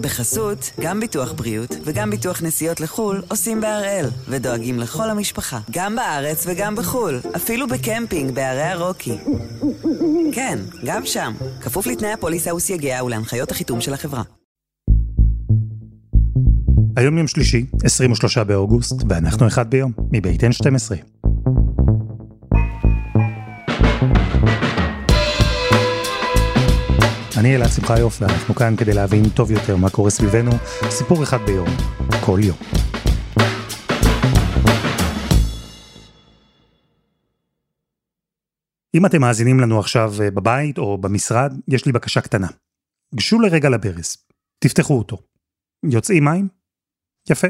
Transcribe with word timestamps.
בחסות, 0.00 0.70
גם 0.80 1.00
ביטוח 1.00 1.32
בריאות 1.32 1.76
וגם 1.84 2.10
ביטוח 2.10 2.42
נסיעות 2.42 2.80
לחו"ל 2.80 3.22
עושים 3.28 3.60
בהראל, 3.60 4.06
ודואגים 4.28 4.78
לכל 4.78 5.10
המשפחה, 5.10 5.60
גם 5.70 5.96
בארץ 5.96 6.44
וגם 6.46 6.76
בחו"ל, 6.76 7.20
אפילו 7.36 7.68
בקמפינג 7.68 8.34
בערי 8.34 8.62
הרוקי. 8.62 9.18
כן, 10.32 10.58
גם 10.84 11.06
שם, 11.06 11.32
כפוף 11.60 11.86
לתנאי 11.86 12.12
הפוליסה 12.12 12.54
וסייגיה 12.54 13.04
ולהנחיות 13.04 13.50
החיתום 13.50 13.80
של 13.80 13.94
החברה. 13.94 14.22
היום 16.96 17.18
יום 17.18 17.26
שלישי, 17.26 17.66
23 17.84 18.38
באוגוסט, 18.38 19.02
ואנחנו 19.08 19.46
אחד 19.46 19.70
ביום, 19.70 19.92
מבית 20.12 20.42
N12. 20.42 21.19
אני 27.40 27.56
אלעד 27.56 27.70
שמחיוף, 27.70 28.22
ואנחנו 28.22 28.54
כאן 28.54 28.74
כדי 28.76 28.92
להבין 28.92 29.28
טוב 29.28 29.50
יותר 29.50 29.76
מה 29.76 29.90
קורה 29.90 30.10
סביבנו, 30.10 30.50
סיפור 30.90 31.22
אחד 31.22 31.38
ביום, 31.46 31.68
כל 32.26 32.40
יום. 32.42 32.56
אם 38.94 39.06
אתם 39.06 39.20
מאזינים 39.20 39.60
לנו 39.60 39.80
עכשיו 39.80 40.12
אה, 40.22 40.30
בבית 40.30 40.78
או 40.78 40.98
במשרד, 40.98 41.54
יש 41.68 41.86
לי 41.86 41.92
בקשה 41.92 42.20
קטנה. 42.20 42.46
גשו 43.14 43.40
לרגע 43.40 43.68
לברז, 43.68 44.16
תפתחו 44.58 44.98
אותו. 44.98 45.18
יוצאים 45.84 46.24
מים? 46.24 46.48
יפה. 47.30 47.48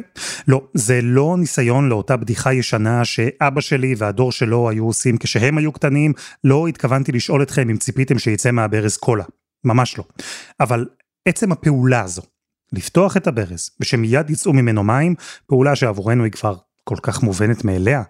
לא, 0.49 0.63
זה 0.75 1.01
לא 1.03 1.37
ניסיון 1.39 1.89
לאותה 1.89 2.17
בדיחה 2.17 2.53
ישנה 2.53 3.05
שאבא 3.05 3.61
שלי 3.61 3.95
והדור 3.99 4.33
שלו 4.33 4.71
היו 4.71 4.87
עושים 4.87 5.17
כשהם 5.17 5.59
היו 5.59 5.73
קטנים, 5.73 6.13
לא 6.45 6.67
התכוונתי 6.67 7.13
לשאול 7.13 7.43
אתכם 7.43 7.71
אם 7.71 7.77
ציפיתם 7.77 8.19
שיצא 8.19 8.51
מהברז 8.51 8.97
קולה. 8.97 9.25
ממש 9.65 9.99
לא. 9.99 10.05
אבל 10.61 10.87
עצם 11.29 11.53
הפעולה 11.53 12.01
הזו, 12.01 12.23
לפתוח 12.73 13.17
את 13.17 13.27
הברז 13.27 13.71
ושמיד 13.81 14.31
יצאו 14.31 14.53
ממנו 14.53 14.83
מים, 14.85 15.15
פעולה 15.47 15.77
שעבורנו 15.77 16.25
היא 16.25 16.33
כבר 16.33 16.57
כל 16.85 16.97
כך 17.03 17.23
מובנת 17.23 17.65
מאליה, 17.65 18.03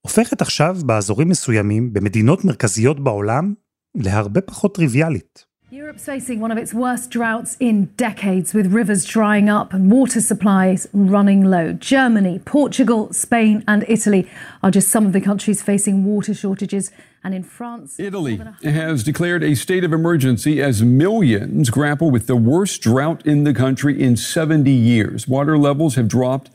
הופכת 0.00 0.42
עכשיו 0.42 0.76
באזורים 0.86 1.28
מסוימים, 1.28 1.92
במדינות 1.92 2.44
מרכזיות 2.44 3.00
בעולם, 3.00 3.54
להרבה 3.94 4.40
פחות 4.40 4.74
טריוויאלית. 4.74 5.44
Europe's 5.72 6.04
facing 6.04 6.38
one 6.38 6.50
of 6.50 6.58
its 6.58 6.74
worst 6.74 7.10
droughts 7.10 7.56
in 7.58 7.76
decades, 7.96 8.52
with 8.52 8.66
rivers 8.80 9.06
drying 9.06 9.48
up 9.48 9.72
and 9.72 9.90
water 9.90 10.20
supplies 10.20 10.86
running 10.92 11.42
low. 11.44 11.72
Germany, 11.72 12.40
Portugal, 12.44 13.10
Spain, 13.24 13.64
and 13.66 13.82
Italy 13.88 14.22
are 14.62 14.70
just 14.70 14.88
some 14.90 15.06
of 15.06 15.14
the 15.14 15.20
countries 15.30 15.62
facing 15.62 16.04
water 16.04 16.34
shortages. 16.34 16.90
And 17.24 17.34
in 17.34 17.44
France, 17.44 18.00
Italy 18.00 18.40
has 18.64 19.04
declared 19.04 19.42
a 19.44 19.54
state 19.54 19.84
of 19.84 19.92
emergency 19.92 20.60
as 20.60 20.82
millions 20.82 21.70
grapple 21.70 22.10
with 22.10 22.26
the 22.26 22.34
worst 22.34 22.82
drought 22.82 23.20
in 23.24 23.44
the 23.44 23.54
country 23.54 23.94
in 24.06 24.16
70 24.16 24.70
years. 24.70 25.28
Water 25.28 25.56
levels 25.56 25.94
have 25.94 26.08
dropped. 26.08 26.50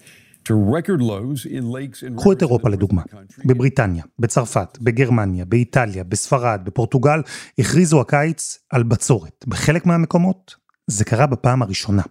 קחו 2.16 2.32
את 2.32 2.42
אירופה 2.42 2.70
לדוגמה. 2.70 3.02
בבריטניה, 3.46 4.04
בצרפת, 4.20 4.78
בגרמניה, 4.82 5.46
באיטליה, 5.46 6.04
בספרד, 6.04 6.62
בפורטוגל, 6.64 7.22
הכריזו 7.60 8.02
הקיץ 8.02 8.60
על 8.70 8.84
בצורת. 8.84 9.46
בחלק 9.48 9.86
מהמקומות 9.86 10.56
זה 10.88 11.06
קרה 11.06 11.26
בפעם 11.26 11.62
הראשונה. 11.62 12.04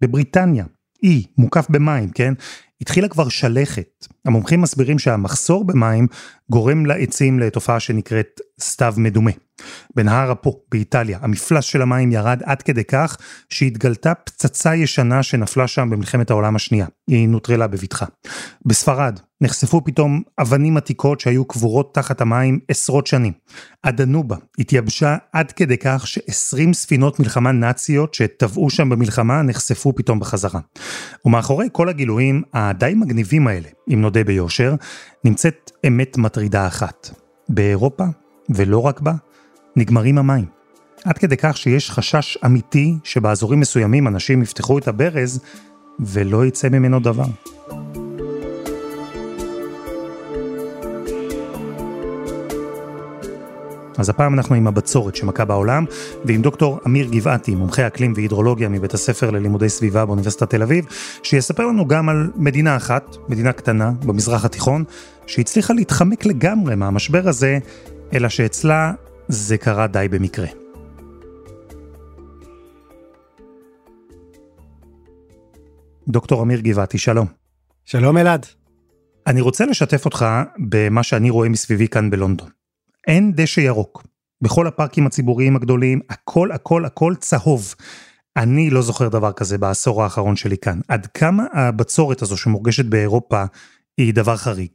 בבריטניה, 0.00 0.64
אי 1.02 1.26
מוקף 1.38 1.66
במים, 1.70 2.10
כן? 2.10 2.34
התחילה 2.80 3.08
כבר 3.08 3.28
שלכת. 3.28 4.06
המומחים 4.24 4.60
מסבירים 4.60 4.98
שהמחסור 4.98 5.64
במים 5.64 6.06
גורם 6.50 6.86
לעצים 6.86 7.38
לתופעה 7.38 7.80
שנקראת 7.80 8.40
סתיו 8.60 8.94
מדומה. 8.96 9.30
בנהר 9.96 10.32
אפו, 10.32 10.60
באיטליה, 10.70 11.18
המפלס 11.22 11.64
של 11.64 11.82
המים 11.82 12.12
ירד 12.12 12.42
עד 12.44 12.62
כדי 12.62 12.84
כך 12.84 13.16
שהתגלתה 13.48 14.14
פצצה 14.14 14.74
ישנה 14.74 15.22
שנפלה 15.22 15.66
שם 15.66 15.90
במלחמת 15.90 16.30
העולם 16.30 16.56
השנייה. 16.56 16.86
היא 17.08 17.28
נוטרלה 17.28 17.66
בבטחה. 17.66 18.06
בספרד 18.66 19.20
נחשפו 19.40 19.84
פתאום 19.84 20.22
אבנים 20.38 20.76
עתיקות 20.76 21.20
שהיו 21.20 21.44
קבורות 21.44 21.94
תחת 21.94 22.20
המים 22.20 22.58
עשרות 22.68 23.06
שנים. 23.06 23.32
הדנובה 23.84 24.36
התייבשה 24.58 25.16
עד 25.32 25.52
כדי 25.52 25.76
כך 25.78 26.06
ש-20 26.06 26.72
ספינות 26.72 27.20
מלחמה 27.20 27.52
נאציות 27.52 28.14
שטבעו 28.14 28.70
שם 28.70 28.88
במלחמה 28.88 29.42
נחשפו 29.42 29.94
פתאום 29.94 30.20
בחזרה. 30.20 30.60
ומאחורי 31.24 31.68
כל 31.72 31.88
הגילויים 31.88 32.42
הדי 32.54 32.92
מגניבים 32.96 33.46
האלה, 33.46 33.68
אם 33.92 34.00
נודה 34.00 34.24
ביושר, 34.24 34.74
נמצאת 35.24 35.70
אמת 35.86 36.18
מטרידה 36.18 36.66
אחת. 36.66 37.10
באירופה, 37.48 38.04
ולא 38.54 38.78
רק 38.78 39.00
בה, 39.00 39.12
נגמרים 39.76 40.18
המים. 40.18 40.44
עד 41.04 41.18
כדי 41.18 41.36
כך 41.36 41.56
שיש 41.56 41.90
חשש 41.90 42.38
אמיתי 42.46 42.94
שבאזורים 43.04 43.60
מסוימים 43.60 44.08
אנשים 44.08 44.42
יפתחו 44.42 44.78
את 44.78 44.88
הברז 44.88 45.40
ולא 46.00 46.46
יצא 46.46 46.68
ממנו 46.68 47.00
דבר. 47.00 47.26
אז 53.98 54.08
הפעם 54.08 54.34
אנחנו 54.34 54.54
עם 54.54 54.66
הבצורת 54.66 55.16
שמכה 55.16 55.44
בעולם, 55.44 55.84
ועם 56.24 56.42
דוקטור 56.42 56.80
אמיר 56.86 57.08
גבעתי, 57.10 57.54
מומחה 57.54 57.86
אקלים 57.86 58.12
והידרולוגיה 58.16 58.68
מבית 58.68 58.94
הספר 58.94 59.30
ללימודי 59.30 59.68
סביבה 59.68 60.04
באוניברסיטת 60.04 60.50
תל 60.50 60.62
אביב, 60.62 60.86
שיספר 61.22 61.66
לנו 61.66 61.86
גם 61.86 62.08
על 62.08 62.30
מדינה 62.36 62.76
אחת, 62.76 63.16
מדינה 63.28 63.52
קטנה 63.52 63.90
במזרח 64.04 64.44
התיכון, 64.44 64.84
שהצליחה 65.26 65.74
להתחמק 65.74 66.26
לגמרי 66.26 66.74
מהמשבר 66.74 67.28
הזה, 67.28 67.58
אלא 68.12 68.28
שאצלה 68.28 68.92
זה 69.28 69.58
קרה 69.58 69.86
די 69.86 70.06
במקרה. 70.10 70.46
דוקטור 76.08 76.42
אמיר 76.42 76.60
גבעתי, 76.60 76.98
שלום. 76.98 77.26
שלום 77.84 78.18
אלעד. 78.18 78.46
אני 79.26 79.40
רוצה 79.40 79.66
לשתף 79.66 80.04
אותך 80.04 80.26
במה 80.68 81.02
שאני 81.02 81.30
רואה 81.30 81.48
מסביבי 81.48 81.88
כאן 81.88 82.10
בלונדון. 82.10 82.48
אין 83.06 83.32
דשא 83.32 83.60
ירוק. 83.60 84.06
בכל 84.42 84.66
הפארקים 84.66 85.06
הציבוריים 85.06 85.56
הגדולים, 85.56 86.00
הכל 86.10 86.52
הכל 86.52 86.84
הכל 86.84 87.14
צהוב. 87.18 87.74
אני 88.36 88.70
לא 88.70 88.82
זוכר 88.82 89.08
דבר 89.08 89.32
כזה 89.32 89.58
בעשור 89.58 90.02
האחרון 90.02 90.36
שלי 90.36 90.58
כאן. 90.58 90.80
עד 90.88 91.06
כמה 91.06 91.44
הבצורת 91.52 92.22
הזו 92.22 92.36
שמורגשת 92.36 92.84
באירופה 92.84 93.44
היא 93.98 94.14
דבר 94.14 94.36
חריג? 94.36 94.70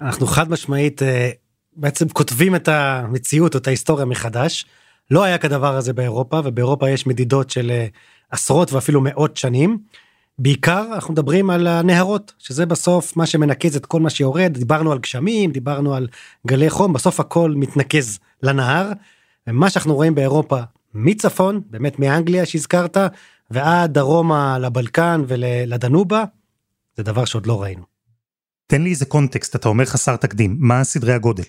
אנחנו 0.00 0.26
חד 0.26 0.50
משמעית 0.50 1.02
אה, 1.02 1.30
בעצם 1.76 2.08
כותבים 2.08 2.56
את 2.56 2.68
המציאות 2.68 3.54
או 3.54 3.60
את 3.60 3.66
ההיסטוריה 3.66 4.04
מחדש. 4.04 4.66
לא 5.10 5.22
היה 5.22 5.38
כדבר 5.38 5.76
הזה 5.76 5.92
באירופה 5.92 6.40
ובאירופה 6.44 6.90
יש 6.90 7.06
מדידות 7.06 7.50
של 7.50 7.70
אה, 7.70 7.86
עשרות 8.30 8.72
ואפילו 8.72 9.00
מאות 9.00 9.36
שנים. 9.36 9.78
בעיקר 10.38 10.86
אנחנו 10.94 11.12
מדברים 11.12 11.50
על 11.50 11.66
הנהרות 11.66 12.32
שזה 12.38 12.66
בסוף 12.66 13.16
מה 13.16 13.26
שמנקז 13.26 13.76
את 13.76 13.86
כל 13.86 14.00
מה 14.00 14.10
שיורד 14.10 14.58
דיברנו 14.58 14.92
על 14.92 14.98
גשמים 14.98 15.52
דיברנו 15.52 15.94
על 15.94 16.08
גלי 16.46 16.70
חום 16.70 16.92
בסוף 16.92 17.20
הכל 17.20 17.52
מתנקז 17.56 18.18
לנהר. 18.42 18.92
ומה 19.46 19.70
שאנחנו 19.70 19.94
רואים 19.94 20.14
באירופה 20.14 20.60
מצפון 20.94 21.60
באמת 21.70 21.98
מאנגליה 21.98 22.46
שהזכרת 22.46 22.96
ועד 23.50 23.94
דרומה 23.94 24.58
לבלקן 24.58 25.22
ולדנובה 25.28 26.24
זה 26.96 27.02
דבר 27.02 27.24
שעוד 27.24 27.46
לא 27.46 27.62
ראינו. 27.62 27.82
תן 28.66 28.82
לי 28.82 28.90
איזה 28.90 29.04
קונטקסט 29.04 29.56
אתה 29.56 29.68
אומר 29.68 29.84
חסר 29.84 30.16
תקדים 30.16 30.56
מה 30.58 30.84
סדרי 30.84 31.12
הגודל. 31.12 31.44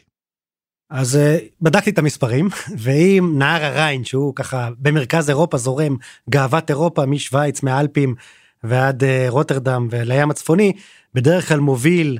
אז 0.97 1.15
uh, 1.15 1.43
בדקתי 1.61 1.89
את 1.89 1.97
המספרים 1.97 2.49
ואם 2.83 3.35
נהר 3.37 3.65
הריין 3.65 4.03
שהוא 4.03 4.35
ככה 4.35 4.69
במרכז 4.79 5.29
אירופה 5.29 5.57
זורם 5.57 5.97
גאוות 6.29 6.69
אירופה 6.69 7.05
משוויץ 7.05 7.63
מאלפים 7.63 8.15
ועד 8.63 9.03
uh, 9.03 9.05
רוטרדם 9.29 9.87
ולים 9.91 10.31
הצפוני 10.31 10.73
בדרך 11.13 11.47
כלל 11.47 11.59
מוביל 11.59 12.19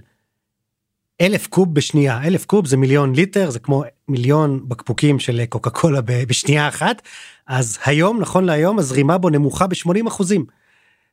אלף 1.21 1.47
קוב 1.47 1.73
בשנייה. 1.73 2.23
אלף 2.23 2.45
קוב 2.45 2.67
זה 2.67 2.77
מיליון 2.77 3.15
ליטר 3.15 3.49
זה 3.49 3.59
כמו 3.59 3.83
מיליון 4.07 4.69
בקבוקים 4.69 5.19
של 5.19 5.45
קוקה 5.49 5.69
קולה 5.69 6.01
בשנייה 6.01 6.67
אחת. 6.67 7.01
אז 7.47 7.77
היום 7.85 8.19
נכון 8.19 8.45
להיום 8.45 8.79
הזרימה 8.79 9.17
בו 9.17 9.29
נמוכה 9.29 9.67
ב-80 9.67 10.07
אחוזים 10.07 10.45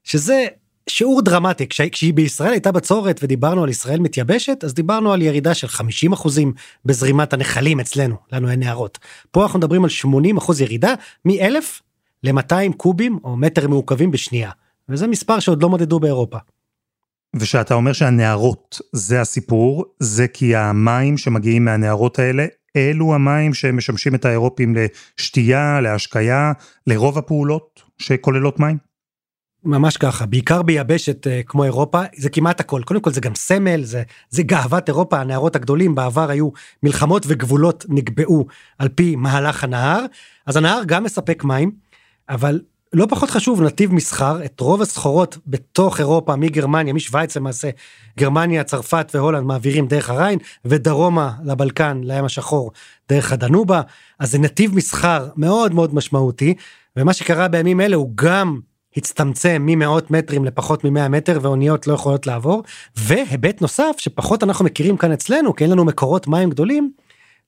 שזה 0.05 0.47
שיעור 0.89 1.23
דרמטי 1.23 1.69
כש, 1.69 1.81
כשהיא 1.81 2.15
בישראל 2.15 2.53
הייתה 2.53 2.73
בצורת 2.73 3.21
ודיברנו 3.23 3.63
על 3.63 3.69
ישראל 3.69 4.01
מתייבשת 4.01 4.65
אז 4.65 4.75
דיברנו 4.75 5.13
על 5.13 5.23
ירידה 5.23 5.55
של 5.55 5.69
50 5.69 6.13
אחוזים 6.13 6.53
בזרימת 6.85 7.33
הנחלים 7.33 7.81
אצלנו 7.81 8.17
לנו 8.33 8.51
אין 8.51 8.61
נהרות 8.61 8.99
פה 9.31 9.43
אנחנו 9.43 9.59
מדברים 9.59 9.85
על 9.85 9.91
80 9.91 10.37
אחוז 10.37 10.61
ירידה 10.61 10.95
מ-1000 11.25 11.83
ל-200 12.23 12.73
קובים 12.77 13.19
או 13.25 13.37
מטר 13.37 13.69
מעוקבים 13.69 14.11
בשנייה 14.11 14.51
וזה 14.89 15.07
מספר 15.07 15.39
שעוד 15.39 15.63
לא 15.63 15.69
מודדו 15.69 16.01
באירופה. 16.01 16.39
ושאתה 17.37 17.75
אומר 17.75 17.93
שהנהרות 17.93 18.81
זה 18.93 19.21
הסיפור 19.21 19.85
זה 19.99 20.29
כי 20.29 20.57
המים 20.57 21.19
שמגיעים 21.19 21.65
מהנהרות 21.65 22.19
האלה 22.19 22.47
אלו 22.77 23.15
המים 23.15 23.55
שמשמשים 23.55 24.15
את 24.15 24.25
האירופים 24.25 24.75
לשתייה 24.75 25.81
להשקיה 25.81 26.53
לרוב 26.87 27.19
הפעולות 27.19 27.83
שכוללות 27.99 28.61
מים. 28.61 28.92
ממש 29.65 29.97
ככה 29.97 30.27
בעיקר 30.27 30.63
ביבשת 30.63 31.27
uh, 31.27 31.47
כמו 31.47 31.65
אירופה 31.65 32.03
זה 32.17 32.31
כמעט 32.31 32.61
הכל. 32.61 32.83
קודם 32.83 33.01
כל 33.01 33.11
זה 33.13 33.21
גם 33.21 33.35
סמל 33.35 33.85
זה 33.85 34.03
זה 34.31 34.43
גאוות 34.43 34.89
אירופה 34.89 35.21
הנהרות 35.21 35.57
הגדולים 35.57 35.95
בעבר 35.95 36.31
היו 36.31 36.51
מלחמות 36.83 37.25
וגבולות 37.27 37.85
נקבעו 37.89 38.47
על 38.79 38.89
פי 38.89 39.17
מהלך 39.17 39.65
הנהר. 39.65 40.05
אז 40.47 40.57
הנהר 40.57 40.83
גם 40.87 41.05
מספק 41.05 41.45
מים 41.45 41.71
אבל 42.29 42.61
לא 42.93 43.07
פחות 43.11 43.31
חשוב 43.31 43.63
נתיב 43.63 43.95
מסחר 43.95 44.45
את 44.45 44.61
רוב 44.61 44.83
הסחורות 44.83 45.39
בתוך 45.47 46.01
אירופה 46.01 46.37
מגרמניה 46.37 46.93
משוויץ 46.93 47.37
למעשה 47.37 47.71
גרמניה 48.19 48.65
צרפת 48.65 49.11
והולנד 49.15 49.45
מעבירים 49.45 49.87
דרך 49.87 50.11
הריין 50.11 50.39
ודרומה 50.65 51.33
לבלקן 51.45 52.01
לים 52.05 52.25
השחור 52.25 52.73
דרך 53.09 53.33
הדנובה. 53.33 53.81
אז 54.19 54.31
זה 54.31 54.39
נתיב 54.39 54.75
מסחר 54.75 55.29
מאוד 55.37 55.75
מאוד 55.75 55.95
משמעותי 55.95 56.55
ומה 56.97 57.13
שקרה 57.13 57.49
בימים 57.49 57.81
אלה 57.81 57.97
הוא 57.97 58.11
גם 58.15 58.61
הצטמצם 58.97 59.63
ממאות 59.67 60.11
מטרים 60.11 60.45
לפחות 60.45 60.85
ממאה 60.85 61.09
מטר 61.09 61.39
ואוניות 61.43 61.87
לא 61.87 61.93
יכולות 61.93 62.27
לעבור 62.27 62.63
והיבט 62.97 63.61
נוסף 63.61 63.95
שפחות 63.99 64.43
אנחנו 64.43 64.65
מכירים 64.65 64.97
כאן 64.97 65.13
אצלנו 65.13 65.57
כי 65.57 65.65
אין 65.65 65.71
לנו 65.73 65.85
מקורות 65.85 66.29
מים 66.29 66.51
גדולים. 66.51 66.93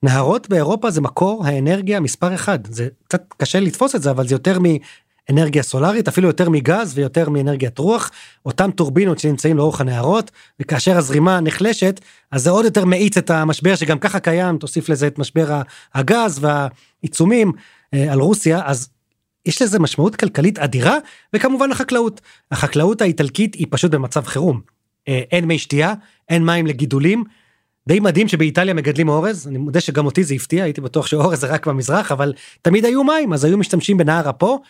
נהרות 0.03 0.49
באירופה 0.49 0.91
זה 0.91 1.01
מקור 1.01 1.47
האנרגיה 1.47 2.01
מספר 2.01 2.35
אחד 2.35 2.59
זה 2.67 2.89
קצת 3.09 3.23
קשה 3.37 3.61
לתפוס 3.61 3.95
את 3.95 4.03
זה 4.03 4.11
אבל 4.11 4.29
זה 4.29 4.35
יותר 4.35 4.59
אנרגיה 5.31 5.63
סולארית 5.63 6.09
אפילו 6.09 6.29
יותר 6.29 6.51
מגז 6.51 6.93
ויותר 6.95 7.29
מאנרגיית 7.29 7.79
רוח 7.79 8.11
אותם 8.47 8.71
טורבינות 8.71 9.19
שנמצאים 9.19 9.57
לאורך 9.57 9.81
הנהרות 9.81 10.31
וכאשר 10.61 10.97
הזרימה 10.97 11.41
נחלשת 11.41 12.01
אז 12.31 12.43
זה 12.43 12.51
עוד 12.51 12.65
יותר 12.65 12.85
מאיץ 12.85 13.17
את 13.17 13.31
המשבר 13.31 13.75
שגם 13.75 13.99
ככה 13.99 14.21
קיים 14.21 14.59
תוסיף 14.59 14.89
לזה 14.89 15.07
את 15.07 15.19
משבר 15.19 15.63
הגז 15.95 16.41
והעיצומים 16.41 17.53
אה, 17.95 18.13
על 18.13 18.21
רוסיה 18.21 18.63
אז 18.65 18.89
יש 19.47 19.63
לזה 19.63 19.79
משמעות 19.79 20.17
כלכלית 20.17 20.59
אדירה 20.59 20.99
וכמובן 21.33 21.73
החקלאות 21.73 22.21
החקלאות 22.51 23.01
האיטלקית 23.01 23.55
היא 23.55 23.67
פשוט 23.71 23.91
במצב 23.91 24.25
חירום 24.27 24.61
אה, 25.09 25.23
אין 25.31 25.45
מי 25.45 25.59
שתייה 25.59 25.95
אין 26.29 26.45
מים 26.45 26.67
לגידולים. 26.67 27.25
די 27.89 28.01
מדהים 28.01 28.29
שבאיטליה 28.29 28.75
מגדלים 28.75 29.09
אורז 29.09 29.49
אני 29.49 29.59
מודה 29.59 29.81
שגם 29.81 30.07
אותי 30.07 30.25
זה 30.25 30.35
הפתיע 30.35 30.65
הייתי 30.65 30.81
בטוח 30.81 31.07
שאורז 31.07 31.41
זה 31.41 31.47
רק 31.47 31.67
במזרח 31.67 32.13
אבל 32.13 32.33
תמיד 32.63 32.85
היו 32.85 33.05
מים 33.05 33.33
אז 33.33 33.45
היו 33.45 33.59
משתמשים 33.59 33.97
בנהר 33.97 34.31
אפו 34.31 34.61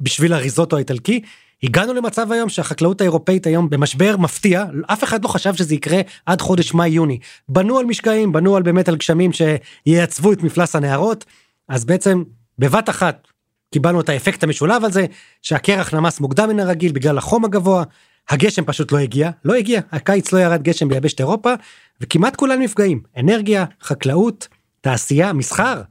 בשביל 0.00 0.32
הריזוטו 0.32 0.76
האיטלקי. 0.76 1.20
הגענו 1.62 1.94
למצב 1.94 2.32
היום 2.32 2.48
שהחקלאות 2.48 3.00
האירופאית 3.00 3.46
היום 3.46 3.70
במשבר 3.70 4.16
מפתיע, 4.16 4.64
אף 4.86 5.04
אחד 5.04 5.24
לא 5.24 5.28
חשב 5.28 5.54
שזה 5.54 5.74
יקרה 5.74 6.00
עד 6.26 6.40
חודש 6.40 6.74
מאי-יוני. 6.74 7.18
בנו 7.48 7.78
על 7.78 7.84
משקעים, 7.84 8.32
בנו 8.32 8.56
על 8.56 8.62
באמת 8.62 8.88
על 8.88 8.96
גשמים 8.96 9.30
שייצבו 9.32 10.32
את 10.32 10.42
מפלס 10.42 10.76
הנהרות, 10.76 11.24
אז 11.68 11.84
בעצם 11.84 12.22
בבת 12.58 12.88
אחת 12.88 13.28
קיבלנו 13.70 14.00
את 14.00 14.08
האפקט 14.08 14.42
המשולב 14.42 14.84
הזה, 14.84 15.06
שהקרח 15.42 15.94
נמס 15.94 16.20
מוקדם 16.20 16.48
מן 16.48 16.60
הרגיל 16.60 16.92
בגלל 16.92 17.18
החום 17.18 17.44
הגבוה, 17.44 17.84
הגשם 18.28 18.64
פשוט 18.64 18.92
לא 18.92 18.98
הגיע, 18.98 19.30
לא 19.44 19.54
הגיע, 19.54 19.80
הקיץ 19.92 20.32
לא 20.32 20.38
ירד 20.38 20.62
גשם 20.62 20.88
ביבשת 20.88 21.20
אירופה, 21.20 21.54
וכמעט 22.00 22.36
כולם 22.36 22.60
נפגעים, 22.62 23.02
אנרגיה, 23.16 23.64
חקלאות, 23.82 24.48
תעשייה, 24.80 25.32
מסחר, 25.32 25.82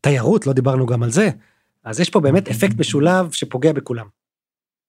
תיירות, 0.00 0.46
לא 0.46 0.52
דיברנו 0.52 0.86
גם 0.86 1.02
על 1.02 1.10
זה. 1.10 1.30
אז 1.84 2.00
יש 2.00 2.10
פה 2.10 2.20
באמת 2.20 2.48
אפקט 2.48 2.78
משולב 2.78 3.30
שפוגע 3.30 3.72
בכולם. 3.72 4.06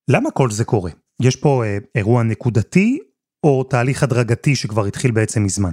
למה 0.10 0.32
כל 0.32 0.52
זה 0.52 0.66
קורה? 0.66 0.92
יש 1.22 1.36
פה 1.36 1.64
אה, 1.66 1.78
אירוע 1.96 2.24
נקודתי 2.24 3.00
או 3.44 3.64
תהליך 3.64 4.04
הדרגתי 4.04 4.56
שכבר 4.56 4.86
התחיל 4.86 5.12
בעצם 5.12 5.44
מזמן? 5.44 5.72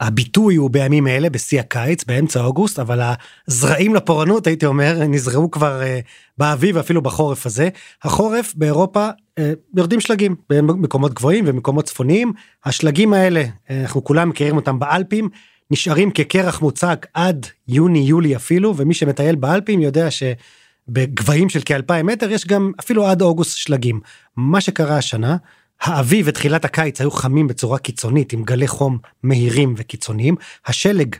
הביטוי 0.00 0.56
הוא 0.56 0.70
בימים 0.70 1.06
אלה 1.06 1.30
בשיא 1.30 1.60
הקיץ 1.60 2.04
באמצע 2.04 2.40
אוגוסט 2.40 2.78
אבל 2.78 3.00
הזרעים 3.48 3.94
לפורענות 3.94 4.46
הייתי 4.46 4.66
אומר 4.66 4.94
נזרעו 5.08 5.50
כבר 5.50 5.80
uh, 5.80 6.06
באביב 6.38 6.76
אפילו 6.76 7.02
בחורף 7.02 7.46
הזה 7.46 7.68
החורף 8.02 8.54
באירופה 8.56 9.08
uh, 9.08 9.42
יורדים 9.76 10.00
שלגים 10.00 10.36
במקומות 10.50 11.14
גבוהים 11.14 11.44
ומקומות 11.48 11.84
צפוניים 11.84 12.32
השלגים 12.64 13.12
האלה 13.12 13.42
uh, 13.42 13.72
אנחנו 13.82 14.04
כולם 14.04 14.28
מכירים 14.28 14.56
אותם 14.56 14.78
באלפים 14.78 15.28
נשארים 15.70 16.10
כקרח 16.10 16.62
מוצק 16.62 17.06
עד 17.14 17.46
יוני-יולי 17.68 18.36
אפילו, 18.36 18.76
ומי 18.76 18.94
שמטייל 18.94 19.34
באלפים 19.34 19.80
יודע 19.80 20.08
שבגבהים 20.10 21.48
של 21.48 21.60
כאלפיים 21.64 22.06
מטר 22.06 22.30
יש 22.30 22.46
גם 22.46 22.72
אפילו 22.80 23.06
עד 23.06 23.22
אוגוסט 23.22 23.56
שלגים. 23.56 24.00
מה 24.36 24.60
שקרה 24.60 24.96
השנה, 24.96 25.36
האביב 25.80 26.26
ותחילת 26.28 26.64
הקיץ 26.64 27.00
היו 27.00 27.10
חמים 27.10 27.46
בצורה 27.46 27.78
קיצונית 27.78 28.32
עם 28.32 28.44
גלי 28.44 28.68
חום 28.68 28.98
מהירים 29.22 29.74
וקיצוניים, 29.76 30.36
השלג 30.66 31.16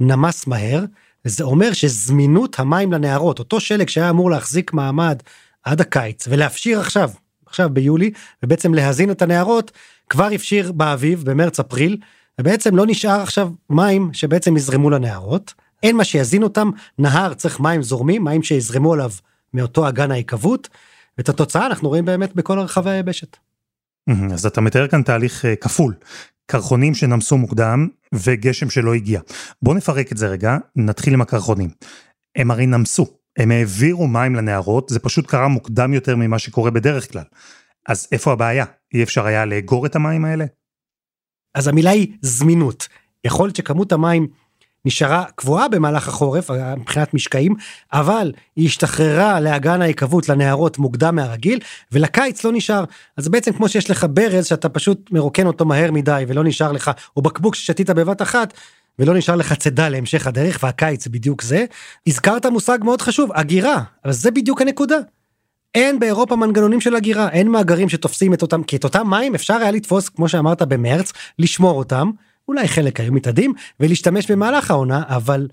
נמס 0.00 0.46
מהר, 0.46 0.84
זה 1.24 1.44
אומר 1.44 1.72
שזמינות 1.72 2.58
המים 2.58 2.92
לנהרות, 2.92 3.38
אותו 3.38 3.60
שלג 3.60 3.88
שהיה 3.88 4.10
אמור 4.10 4.30
להחזיק 4.30 4.72
מעמד 4.72 5.22
עד 5.62 5.80
הקיץ 5.80 6.28
ולהפשיר 6.30 6.80
עכשיו, 6.80 7.10
עכשיו 7.46 7.70
ביולי, 7.70 8.10
ובעצם 8.42 8.74
להזין 8.74 9.10
את 9.10 9.22
הנהרות, 9.22 9.70
כבר 10.10 10.28
הפשיר 10.34 10.72
באביב, 10.72 11.24
במרץ 11.24 11.60
אפריל, 11.60 11.96
ובעצם 12.40 12.76
לא 12.76 12.84
נשאר 12.86 13.20
עכשיו 13.20 13.50
מים 13.70 14.10
שבעצם 14.12 14.56
יזרמו 14.56 14.90
לנהרות, 14.90 15.54
אין 15.82 15.96
מה 15.96 16.04
שיזין 16.04 16.42
אותם, 16.42 16.70
נהר 16.98 17.34
צריך 17.34 17.60
מים 17.60 17.82
זורמים, 17.82 18.24
מים 18.24 18.42
שיזרמו 18.42 18.92
עליו 18.92 19.10
מאותו 19.54 19.88
אגן 19.88 20.10
ההיקוות, 20.10 20.68
ואת 21.18 21.28
התוצאה 21.28 21.66
אנחנו 21.66 21.88
רואים 21.88 22.04
באמת 22.04 22.34
בכל 22.34 22.58
רחבי 22.58 22.90
היבשת. 22.90 23.36
אז 24.32 24.46
אתה 24.46 24.60
מתאר 24.60 24.88
כאן 24.88 25.02
תהליך 25.02 25.44
אה, 25.44 25.56
כפול, 25.56 25.94
קרחונים 26.50 26.94
שנמסו 26.94 27.38
מוקדם 27.38 27.88
וגשם 28.14 28.70
שלא 28.70 28.94
הגיע. 28.94 29.20
בוא 29.62 29.74
נפרק 29.74 30.12
את 30.12 30.16
זה 30.16 30.28
רגע, 30.28 30.56
נתחיל 30.76 31.14
עם 31.14 31.20
הקרחונים. 31.20 31.70
הם 32.36 32.50
הרי 32.50 32.66
נמסו, 32.66 33.06
הם 33.38 33.50
העבירו 33.50 34.06
מים 34.06 34.34
לנהרות, 34.34 34.88
זה 34.88 34.98
פשוט 34.98 35.26
קרה 35.26 35.48
מוקדם 35.48 35.94
יותר 35.94 36.16
ממה 36.16 36.38
שקורה 36.38 36.70
בדרך 36.70 37.12
כלל. 37.12 37.24
אז 37.88 38.08
איפה 38.12 38.32
הבעיה? 38.32 38.64
אי 38.94 39.02
אפשר 39.02 39.26
היה 39.26 39.44
לאגור 39.44 39.86
את 39.86 39.96
המים 39.96 40.24
האלה? 40.24 40.44
אז 41.54 41.68
המילה 41.68 41.90
היא 41.90 42.16
זמינות. 42.22 42.88
יכול 43.24 43.46
להיות 43.46 43.56
שכמות 43.56 43.92
המים 43.92 44.28
נשארה 44.84 45.24
קבועה 45.34 45.68
במהלך 45.68 46.08
החורף 46.08 46.50
מבחינת 46.76 47.14
משקעים, 47.14 47.54
אבל 47.92 48.32
היא 48.56 48.66
השתחררה 48.66 49.40
לאגן 49.40 49.82
ההיקוות 49.82 50.28
לנהרות 50.28 50.78
מוקדם 50.78 51.16
מהרגיל, 51.16 51.58
ולקיץ 51.92 52.44
לא 52.44 52.52
נשאר. 52.52 52.84
אז 53.16 53.28
בעצם 53.28 53.52
כמו 53.52 53.68
שיש 53.68 53.90
לך 53.90 54.06
ברז 54.10 54.46
שאתה 54.46 54.68
פשוט 54.68 55.10
מרוקן 55.12 55.46
אותו 55.46 55.64
מהר 55.64 55.90
מדי 55.90 56.24
ולא 56.28 56.44
נשאר 56.44 56.72
לך, 56.72 56.90
או 57.16 57.22
בקבוק 57.22 57.54
ששתית 57.54 57.90
בבת 57.90 58.22
אחת, 58.22 58.54
ולא 58.98 59.14
נשאר 59.14 59.36
לך 59.36 59.52
צידה 59.52 59.88
להמשך 59.88 60.26
הדרך, 60.26 60.58
והקיץ 60.62 61.04
זה 61.04 61.10
בדיוק 61.10 61.42
זה. 61.42 61.64
הזכרת 62.06 62.46
מושג 62.46 62.78
מאוד 62.82 63.02
חשוב, 63.02 63.32
אגירה, 63.32 63.82
אבל 64.04 64.12
זה 64.12 64.30
בדיוק 64.30 64.62
הנקודה. 64.62 64.96
אין 65.74 65.98
באירופה 65.98 66.36
מנגנונים 66.36 66.80
של 66.80 66.96
הגירה, 66.96 67.28
אין 67.28 67.48
מאגרים 67.48 67.88
שתופסים 67.88 68.34
את 68.34 68.42
אותם, 68.42 68.62
כי 68.62 68.76
את 68.76 68.84
אותם 68.84 69.10
מים 69.10 69.34
אפשר 69.34 69.54
היה 69.54 69.70
לתפוס, 69.70 70.08
כמו 70.08 70.28
שאמרת, 70.28 70.62
במרץ, 70.62 71.12
לשמור 71.38 71.78
אותם, 71.78 72.10
אולי 72.50 72.68
חלק 72.68 73.00
היו 73.00 73.12
מתאדים, 73.12 73.54
ולהשתמש 73.80 74.30
במהלך 74.30 74.70
העונה, 74.70 75.02
אבל 75.06 75.48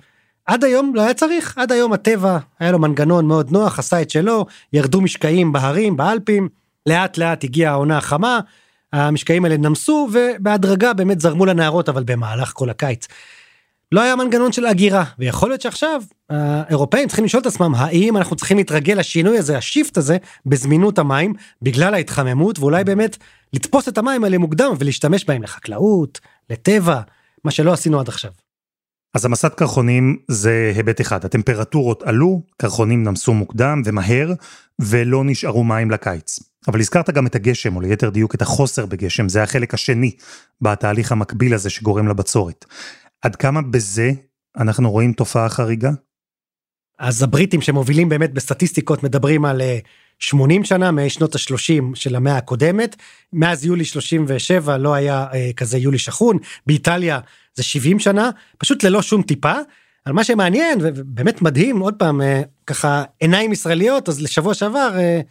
עד 0.45 0.63
היום 0.63 0.95
לא 0.95 1.01
היה 1.01 1.13
צריך, 1.13 1.57
עד 1.57 1.71
היום 1.71 1.93
הטבע, 1.93 2.37
היה 2.59 2.71
לו 2.71 2.79
מנגנון 2.79 3.25
מאוד 3.25 3.51
נוח, 3.51 3.79
עשה 3.79 4.01
את 4.01 4.09
שלו, 4.09 4.45
ירדו 4.73 5.01
משקעים 5.01 5.51
בהרים, 5.51 5.97
באלפים, 5.97 6.49
לאט 6.85 7.17
לאט 7.17 7.43
הגיעה 7.43 7.71
העונה 7.71 7.97
החמה, 7.97 8.39
המשקעים 8.93 9.45
האלה 9.45 9.57
נמסו, 9.57 10.09
ובהדרגה 10.13 10.93
באמת 10.93 11.21
זרמו 11.21 11.45
לנהרות, 11.45 11.89
אבל 11.89 12.03
במהלך 12.03 12.51
כל 12.55 12.69
הקיץ. 12.69 13.07
לא 13.91 14.01
היה 14.01 14.15
מנגנון 14.15 14.51
של 14.51 14.65
הגירה 14.65 15.03
ויכול 15.19 15.49
להיות 15.49 15.61
שעכשיו 15.61 16.01
האירופאים 16.29 17.07
צריכים 17.07 17.25
לשאול 17.25 17.41
את 17.41 17.45
עצמם 17.45 17.75
האם 17.75 18.17
אנחנו 18.17 18.35
צריכים 18.35 18.57
להתרגל 18.57 18.93
לשינוי 18.93 19.37
הזה 19.37 19.57
השיפט 19.57 19.97
הזה 19.97 20.17
בזמינות 20.45 20.99
המים 20.99 21.33
בגלל 21.61 21.93
ההתחממות 21.93 22.59
ואולי 22.59 22.83
באמת 22.83 23.17
לתפוס 23.53 23.87
את 23.87 23.97
המים 23.97 24.23
האלה 24.23 24.37
מוקדם 24.37 24.73
ולהשתמש 24.79 25.25
בהם 25.25 25.43
לחקלאות 25.43 26.19
לטבע 26.49 27.01
מה 27.43 27.51
שלא 27.51 27.73
עשינו 27.73 27.99
עד 27.99 28.07
עכשיו. 28.07 28.31
אז 29.13 29.25
המסת 29.25 29.53
קרחונים 29.53 30.17
זה 30.27 30.71
היבט 30.75 31.01
אחד 31.01 31.25
הטמפרטורות 31.25 32.03
עלו 32.03 32.41
קרחונים 32.57 33.03
נמסו 33.03 33.33
מוקדם 33.33 33.81
ומהר 33.85 34.33
ולא 34.81 35.23
נשארו 35.23 35.63
מים 35.63 35.91
לקיץ. 35.91 36.39
אבל 36.67 36.79
הזכרת 36.79 37.09
גם 37.09 37.27
את 37.27 37.35
הגשם, 37.35 37.75
או 37.75 37.81
ליתר 37.81 38.09
דיוק 38.09 38.35
את 38.35 38.41
החוסר 38.41 38.85
בגשם, 38.85 39.29
זה 39.29 39.43
החלק 39.43 39.73
השני 39.73 40.11
בתהליך 40.61 41.11
המקביל 41.11 41.53
הזה 41.53 41.69
שגורם 41.69 42.07
לבצורת. 42.07 42.65
עד 43.21 43.35
כמה 43.35 43.61
בזה 43.61 44.11
אנחנו 44.57 44.91
רואים 44.91 45.13
תופעה 45.13 45.49
חריגה? 45.49 45.91
אז 46.99 47.23
הבריטים 47.23 47.61
שמובילים 47.61 48.09
באמת 48.09 48.33
בסטטיסטיקות 48.33 49.03
מדברים 49.03 49.45
על 49.45 49.61
80 50.19 50.61
אה, 50.61 50.65
שנה 50.67 50.91
משנות 50.91 51.35
ה-30 51.35 51.83
של 51.93 52.15
המאה 52.15 52.37
הקודמת, 52.37 52.95
מאז 53.33 53.65
יולי 53.65 53.85
37 53.85 54.77
לא 54.77 54.93
היה 54.93 55.25
אה, 55.33 55.49
כזה 55.55 55.77
יולי 55.77 55.97
שחון, 55.97 56.37
באיטליה 56.67 57.19
זה 57.55 57.63
70 57.63 57.99
שנה, 57.99 58.29
פשוט 58.57 58.83
ללא 58.83 59.01
שום 59.01 59.21
טיפה. 59.21 59.53
על 60.07 60.13
מה 60.13 60.23
שמעניין 60.23 60.79
ובאמת 60.81 61.41
מדהים 61.41 61.79
עוד 61.79 61.93
פעם 61.93 62.21
אה, 62.21 62.41
ככה 62.67 63.03
עיניים 63.19 63.51
ישראליות 63.51 64.09
אז 64.09 64.21
לשבוע 64.21 64.53
שעבר 64.53 64.89
אה, 64.95 65.21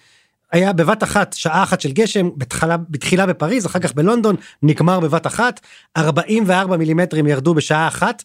היה 0.53 0.73
בבת 0.73 1.03
אחת 1.03 1.33
שעה 1.33 1.63
אחת 1.63 1.81
של 1.81 1.93
גשם 1.93 2.29
בתחילה, 2.37 2.77
בתחילה 2.77 3.27
בפריז 3.27 3.67
אחר 3.67 3.79
כך 3.79 3.95
בלונדון 3.95 4.37
נגמר 4.63 5.01
בבת 5.01 5.27
אחת 5.27 5.61
44 5.97 6.77
מילימטרים 6.77 7.27
ירדו 7.27 7.55
בשעה 7.55 7.89
אחת. 7.89 8.23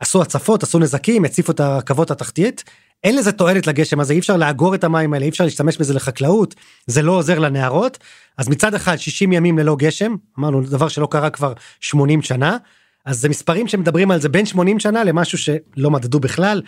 עשו 0.00 0.22
הצפות 0.22 0.62
עשו 0.62 0.78
נזקים 0.78 1.24
הציפו 1.24 1.52
את 1.52 1.60
הרכבות 1.60 2.10
התחתית 2.10 2.64
אין 3.04 3.16
לזה 3.16 3.32
תועלת 3.32 3.66
לגשם 3.66 4.00
הזה 4.00 4.12
אי 4.12 4.18
אפשר 4.18 4.36
לאגור 4.36 4.74
את 4.74 4.84
המים 4.84 5.14
האלה 5.14 5.24
אי 5.24 5.30
אפשר 5.30 5.44
להשתמש 5.44 5.76
בזה 5.76 5.94
לחקלאות 5.94 6.54
זה 6.86 7.02
לא 7.02 7.12
עוזר 7.12 7.38
לנהרות 7.38 7.98
אז 8.36 8.48
מצד 8.48 8.74
אחד 8.74 8.96
60 8.96 9.32
ימים 9.32 9.58
ללא 9.58 9.76
גשם 9.76 10.14
אמרנו 10.38 10.60
דבר 10.60 10.88
שלא 10.88 11.08
קרה 11.10 11.30
כבר 11.30 11.52
80 11.80 12.22
שנה 12.22 12.56
אז 13.08 13.20
זה 13.20 13.28
מספרים 13.28 13.68
שמדברים 13.68 14.10
על 14.10 14.20
זה 14.20 14.28
בין 14.28 14.46
80 14.46 14.78
שנה 14.78 15.04
למשהו 15.04 15.38
שלא 15.38 15.90
מדדו 15.90 16.20
בכלל. 16.20 16.62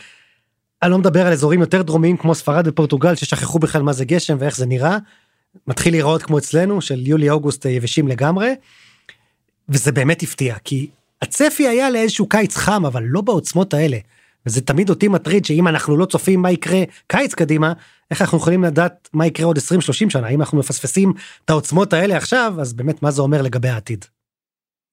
אני 0.82 0.90
לא 0.90 0.98
מדבר 0.98 1.26
על 1.26 1.32
אזורים 1.32 1.60
יותר 1.60 1.82
דרומיים 1.82 2.16
כמו 2.16 2.34
ספרד 2.34 2.68
ופורטוגל 2.68 3.14
ששכחו 3.14 3.58
בכלל 3.58 3.82
מה 3.82 3.92
זה 3.92 4.04
גשם 4.04 4.36
ואיך 4.40 4.56
זה 4.56 4.66
נראה. 4.66 4.98
מתחיל 5.66 5.92
להיראות 5.92 6.22
כמו 6.22 6.38
אצלנו 6.38 6.80
של 6.80 7.06
יולי 7.06 7.30
אוגוסט 7.30 7.64
יבשים 7.64 8.08
לגמרי. 8.08 8.54
וזה 9.68 9.92
באמת 9.92 10.22
הפתיע 10.22 10.54
כי 10.64 10.90
הצפי 11.22 11.68
היה 11.68 11.90
לאיזשהו 11.90 12.28
קיץ 12.28 12.56
חם 12.56 12.86
אבל 12.86 13.02
לא 13.02 13.20
בעוצמות 13.20 13.74
האלה. 13.74 13.98
וזה 14.46 14.60
תמיד 14.60 14.90
אותי 14.90 15.08
מטריד 15.08 15.44
שאם 15.44 15.68
אנחנו 15.68 15.96
לא 15.96 16.06
צופים 16.06 16.42
מה 16.42 16.50
יקרה 16.50 16.80
קיץ 17.06 17.34
קדימה 17.34 17.72
איך 18.10 18.22
אנחנו 18.22 18.38
יכולים 18.38 18.64
לדעת 18.64 19.08
מה 19.12 19.26
יקרה 19.26 19.46
עוד 19.46 19.58
20-30 19.58 19.60
שנה 19.90 20.28
אם 20.28 20.40
אנחנו 20.40 20.58
מפספסים 20.58 21.12
את 21.44 21.50
העוצמות 21.50 21.92
האלה 21.92 22.16
עכשיו 22.16 22.54
אז 22.60 22.72
באמת 22.72 23.02
מה 23.02 23.10
זה 23.10 23.22
אומר 23.22 23.42
לגבי 23.42 23.68
העתיד. 23.68 24.04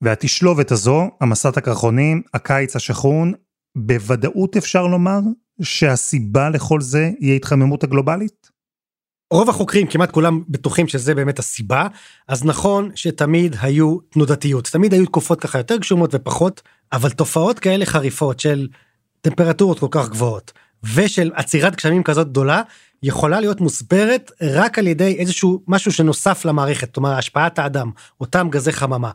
והתשלובת 0.01 0.71
הזו, 0.71 1.09
המסת 1.21 1.57
הקרחונים, 1.57 2.21
הקיץ 2.33 2.75
השחון, 2.75 3.33
בוודאות 3.77 4.57
אפשר 4.57 4.87
לומר 4.87 5.19
שהסיבה 5.61 6.49
לכל 6.49 6.81
זה 6.81 7.11
היא 7.19 7.31
ההתחממות 7.33 7.83
הגלובלית? 7.83 8.57
רוב 9.31 9.49
החוקרים 9.49 9.87
כמעט 9.87 10.11
כולם 10.11 10.43
בטוחים 10.49 10.87
שזה 10.87 11.15
באמת 11.15 11.39
הסיבה 11.39 11.87
אז 12.27 12.45
נכון 12.45 12.91
שתמיד 12.95 13.55
היו 13.61 13.97
תנודתיות 13.99 14.67
תמיד 14.71 14.93
היו 14.93 15.05
תקופות 15.05 15.39
ככה 15.39 15.57
יותר 15.57 15.77
גשומות 15.77 16.09
ופחות 16.13 16.61
אבל 16.93 17.09
תופעות 17.09 17.59
כאלה 17.59 17.85
חריפות 17.85 18.39
של 18.39 18.67
טמפרטורות 19.29 19.79
כל 19.79 19.88
כך 19.91 20.10
גבוהות 20.10 20.51
ושל 20.96 21.31
עצירת 21.36 21.75
גשמים 21.75 22.03
כזאת 22.03 22.29
גדולה 22.29 22.62
יכולה 23.03 23.39
להיות 23.39 23.62
מוסברת 23.62 24.31
רק 24.41 24.79
על 24.79 24.88
ידי 24.88 25.15
איזשהו 25.19 25.63
משהו 25.67 25.91
שנוסף 25.91 26.46
למערכת, 26.46 26.93
כלומר 26.93 27.13
השפעת 27.13 27.60
האדם, 27.60 27.91
אותם 28.22 28.48
גזי 28.50 28.72
חממה. 28.72 29.12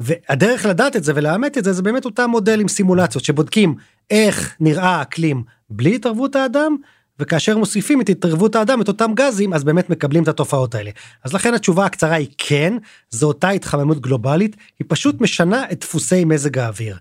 והדרך 0.00 0.66
לדעת 0.66 0.96
את 0.96 1.04
זה 1.04 1.12
ולאמת 1.14 1.58
את 1.58 1.64
זה 1.64 1.72
זה 1.72 1.82
באמת 1.82 2.04
אותם 2.04 2.30
מודל 2.30 2.60
עם 2.60 2.68
סימולציות 2.68 3.24
שבודקים 3.24 3.74
איך 4.10 4.56
נראה 4.60 4.88
האקלים 4.88 5.42
בלי 5.70 5.94
התערבות 5.94 6.36
האדם 6.36 6.76
וכאשר 7.18 7.58
מוסיפים 7.58 8.00
את 8.00 8.08
התערבות 8.08 8.56
האדם 8.56 8.80
את 8.80 8.88
אותם 8.88 9.14
גזים 9.14 9.54
אז 9.54 9.64
באמת 9.64 9.90
מקבלים 9.90 10.22
את 10.22 10.28
התופעות 10.28 10.74
האלה. 10.74 10.90
אז 11.24 11.32
לכן 11.32 11.54
התשובה 11.54 11.86
הקצרה 11.86 12.14
היא 12.14 12.28
כן, 12.38 12.76
זו 13.10 13.28
אותה 13.28 13.50
התחממות 13.50 14.00
גלובלית, 14.00 14.56
היא 14.78 14.86
פשוט 14.88 15.20
משנה 15.20 15.64
את 15.72 15.80
דפוסי 15.80 16.24
מזג 16.24 16.58
האוויר. 16.58 16.98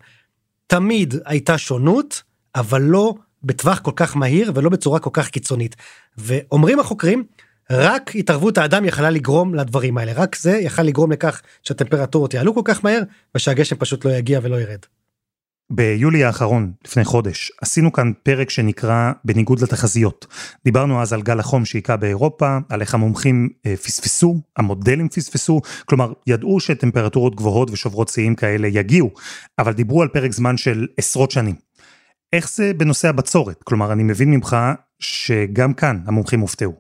תמיד 0.68 1.14
הייתה 1.26 1.58
שונות, 1.58 2.24
אבל 2.56 2.82
לא 2.82 3.16
בטווח 3.44 3.80
כל 3.80 3.92
כך 3.96 4.18
מהיר 4.18 4.52
ולא 4.56 4.70
בצורה 4.70 5.00
כל 5.00 5.10
כך 5.14 5.30
קיצונית. 5.30 5.76
ואומרים 6.18 6.80
החוקרים, 6.80 7.24
רק 7.72 8.16
התערבות 8.16 8.58
האדם 8.58 8.86
יכלה 8.86 9.10
לגרום 9.10 9.56
לדברים 9.56 9.98
האלה, 9.98 10.14
רק 10.14 10.36
זה 10.36 10.52
יכל 10.58 10.84
לגרום 10.84 11.12
לכך 11.12 11.42
שהטמפרטורות 11.64 12.34
יעלו 12.34 12.56
כל 12.56 12.62
כך 12.64 12.84
מהר 12.84 13.02
ושהגשם 13.36 13.76
פשוט 13.76 14.06
לא 14.06 14.12
יגיע 14.12 14.40
ולא 14.44 14.62
ירד. 14.62 14.80
ביולי 15.74 16.24
האחרון, 16.24 16.72
לפני 16.86 17.04
חודש, 17.04 17.52
עשינו 17.62 17.92
כאן 17.92 18.12
פרק 18.24 18.50
שנקרא 18.50 19.12
בניגוד 19.26 19.62
לתחזיות. 19.62 20.28
דיברנו 20.66 21.02
אז 21.02 21.14
על 21.14 21.22
גל 21.22 21.40
החום 21.40 21.66
שהיכה 21.66 21.98
באירופה, 21.98 22.58
על 22.70 22.82
איך 22.82 22.94
המומחים 22.94 23.50
אה, 23.66 23.78
פספסו, 23.78 24.42
המודלים 24.58 25.10
פספסו, 25.10 25.62
כלומר, 25.86 26.14
ידעו 26.28 26.60
שטמפרטורות 26.60 27.36
גבוהות 27.36 27.72
ושוברות 27.72 28.08
שיאים 28.08 28.36
כאלה 28.36 28.68
יגיעו, 28.68 29.12
אבל 29.60 29.74
דיברו 29.74 30.02
על 30.02 30.08
פרק 30.08 30.32
זמן 30.32 30.58
של 30.58 30.88
עשרות 30.98 31.32
שנים. 31.32 31.56
איך 32.34 32.50
זה 32.50 32.74
בנושא 32.78 33.10
הבצורת? 33.10 33.64
כלומר, 33.64 33.92
אני 33.92 34.04
מבין 34.04 34.32
ממך 34.32 34.58
שגם 35.00 35.74
כאן 35.74 36.00
המומחים 36.06 36.40
הופתעו. 36.40 36.74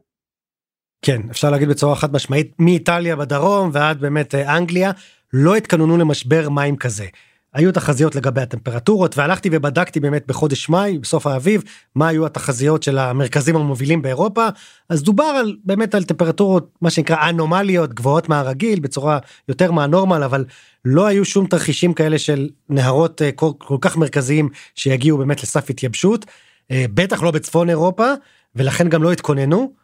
כן, 1.05 1.21
אפשר 1.31 1.49
להגיד 1.49 1.69
בצורה 1.69 1.95
חד 1.95 2.13
משמעית, 2.13 2.51
מאיטליה 2.59 3.15
בדרום 3.15 3.69
ועד 3.73 4.01
באמת 4.01 4.35
אה, 4.35 4.57
אנגליה, 4.57 4.91
לא 5.33 5.55
התכוננו 5.55 5.97
למשבר 5.97 6.49
מים 6.49 6.77
כזה. 6.77 7.05
היו 7.53 7.71
תחזיות 7.71 8.15
לגבי 8.15 8.41
הטמפרטורות 8.41 9.17
והלכתי 9.17 9.49
ובדקתי 9.51 9.99
באמת 9.99 10.27
בחודש 10.27 10.69
מאי 10.69 10.97
בסוף 10.97 11.27
האביב 11.27 11.63
מה 11.95 12.07
היו 12.07 12.25
התחזיות 12.25 12.83
של 12.83 12.97
המרכזים 12.97 13.55
המובילים 13.55 14.01
באירופה 14.01 14.47
אז 14.89 15.03
דובר 15.03 15.23
על 15.23 15.55
באמת 15.65 15.95
על 15.95 16.03
טמפרטורות 16.03 16.69
מה 16.81 16.89
שנקרא 16.89 17.29
אנומליות 17.29 17.93
גבוהות 17.93 18.29
מהרגיל 18.29 18.79
בצורה 18.79 19.19
יותר 19.49 19.71
מהנורמל 19.71 20.23
אבל 20.23 20.45
לא 20.85 21.05
היו 21.05 21.25
שום 21.25 21.47
תרחישים 21.47 21.93
כאלה 21.93 22.19
של 22.19 22.49
נהרות 22.69 23.21
אה, 23.21 23.31
כל, 23.31 23.51
כל 23.57 23.77
כך 23.81 23.97
מרכזיים 23.97 24.49
שיגיעו 24.75 25.17
באמת 25.17 25.43
לסף 25.43 25.69
התייבשות 25.69 26.25
אה, 26.71 26.85
בטח 26.93 27.23
לא 27.23 27.31
בצפון 27.31 27.69
אירופה 27.69 28.07
ולכן 28.55 28.89
גם 28.89 29.03
לא 29.03 29.11
התכוננו. 29.11 29.80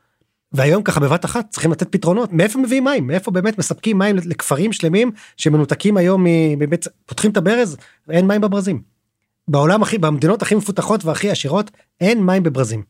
והיום 0.51 0.84
ככה 0.84 1.00
בבת 1.00 1.25
אחת 1.25 1.46
צריכים 1.50 1.72
לתת 1.72 1.92
פתרונות 1.92 2.34
מאיפה 2.34 2.60
מביאים 2.60 2.84
מים 2.84 3.08
מאיפה 3.08 3.32
באמת 3.32 3.58
מספקים 3.58 3.98
מים 3.98 4.16
לכפרים 4.25 4.74
שלמים 4.74 5.12
שמנותקים 5.38 5.98
היום 5.98 6.25
מבית 6.58 6.86
פותחים 7.06 7.32
את 7.32 7.38
הברז 7.38 7.77
אין 8.10 8.27
מים 8.27 8.42
בברזים. 8.42 8.82
בעולם 9.48 9.82
הכי 9.82 9.98
במדינות 9.98 10.42
הכי 10.42 10.56
מפותחות 10.56 11.06
והכי 11.06 11.30
עשירות 11.30 11.72
אין 12.01 12.24
מים 12.24 12.44
בברזים. 12.44 12.84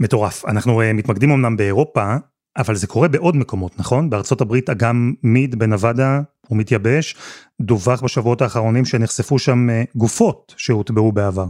מטורף 0.00 0.44
אנחנו 0.44 0.82
uh, 0.82 0.84
מתמקדים 0.94 1.30
אמנם 1.30 1.56
באירופה 1.56 2.14
אבל 2.56 2.74
זה 2.74 2.86
קורה 2.86 3.08
בעוד 3.08 3.36
מקומות 3.36 3.78
נכון 3.78 4.10
בארצות 4.10 4.40
הברית 4.40 4.70
אגם 4.70 5.14
מיד 5.22 5.58
בנבדה 5.58 6.20
הוא 6.48 6.58
מתייבש 6.58 7.16
דווח 7.60 8.00
בשבועות 8.00 8.42
האחרונים 8.42 8.84
שנחשפו 8.84 9.38
שם 9.38 9.68
uh, 9.68 9.98
גופות 9.98 10.54
שהוטבעו 10.56 11.12
בעבר. 11.12 11.46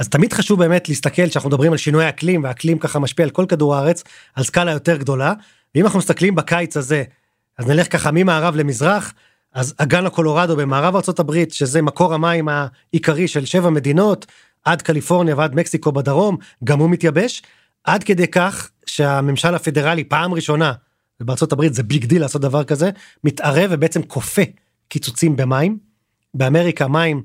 אז 0.00 0.08
תמיד 0.08 0.32
חשוב 0.32 0.58
באמת 0.58 0.88
להסתכל 0.88 1.26
שאנחנו 1.26 1.48
מדברים 1.48 1.72
על 1.72 1.78
שינוי 1.78 2.08
אקלים 2.08 2.44
ואקלים 2.44 2.78
ככה 2.78 2.98
משפיע 2.98 3.24
על 3.24 3.30
כל 3.30 3.44
כדור 3.48 3.76
הארץ 3.76 4.04
על 4.34 4.44
סקאלה 4.44 4.72
יותר 4.72 4.96
גדולה. 4.96 5.32
ואם 5.74 5.84
אנחנו 5.84 5.98
מסתכלים 5.98 6.34
בקיץ 6.34 6.76
הזה 6.76 7.04
אז 7.58 7.66
נלך 7.66 7.92
ככה 7.92 8.10
ממערב 8.10 8.56
למזרח 8.56 9.14
אז 9.54 9.74
אגן 9.76 10.06
הקולורדו 10.06 10.56
במערב 10.56 10.96
ארה"ב 10.96 11.44
שזה 11.50 11.82
מקור 11.82 12.14
המים 12.14 12.48
העיקרי 12.48 13.28
של 13.28 13.44
שבע 13.44 13.70
מדינות 13.70 14.26
עד 14.64 14.82
קליפורניה 14.82 15.36
ועד 15.36 15.54
מקסיקו 15.54 15.92
בדרום 15.92 16.36
גם 16.64 16.78
הוא 16.78 16.90
מתייבש. 16.90 17.42
עד 17.84 18.04
כדי 18.04 18.26
כך 18.26 18.70
שהממשל 18.86 19.54
הפדרלי 19.54 20.04
פעם 20.04 20.34
ראשונה 20.34 20.72
בארצות 21.20 21.52
הברית 21.52 21.74
זה 21.74 21.82
big 21.82 22.04
deal 22.04 22.20
לעשות 22.20 22.42
דבר 22.42 22.64
כזה 22.64 22.90
מתערב 23.24 23.70
ובעצם 23.72 24.02
כופה 24.02 24.42
קיצוצים 24.88 25.36
במים. 25.36 25.78
באמריקה 26.34 26.88
מים 26.88 27.22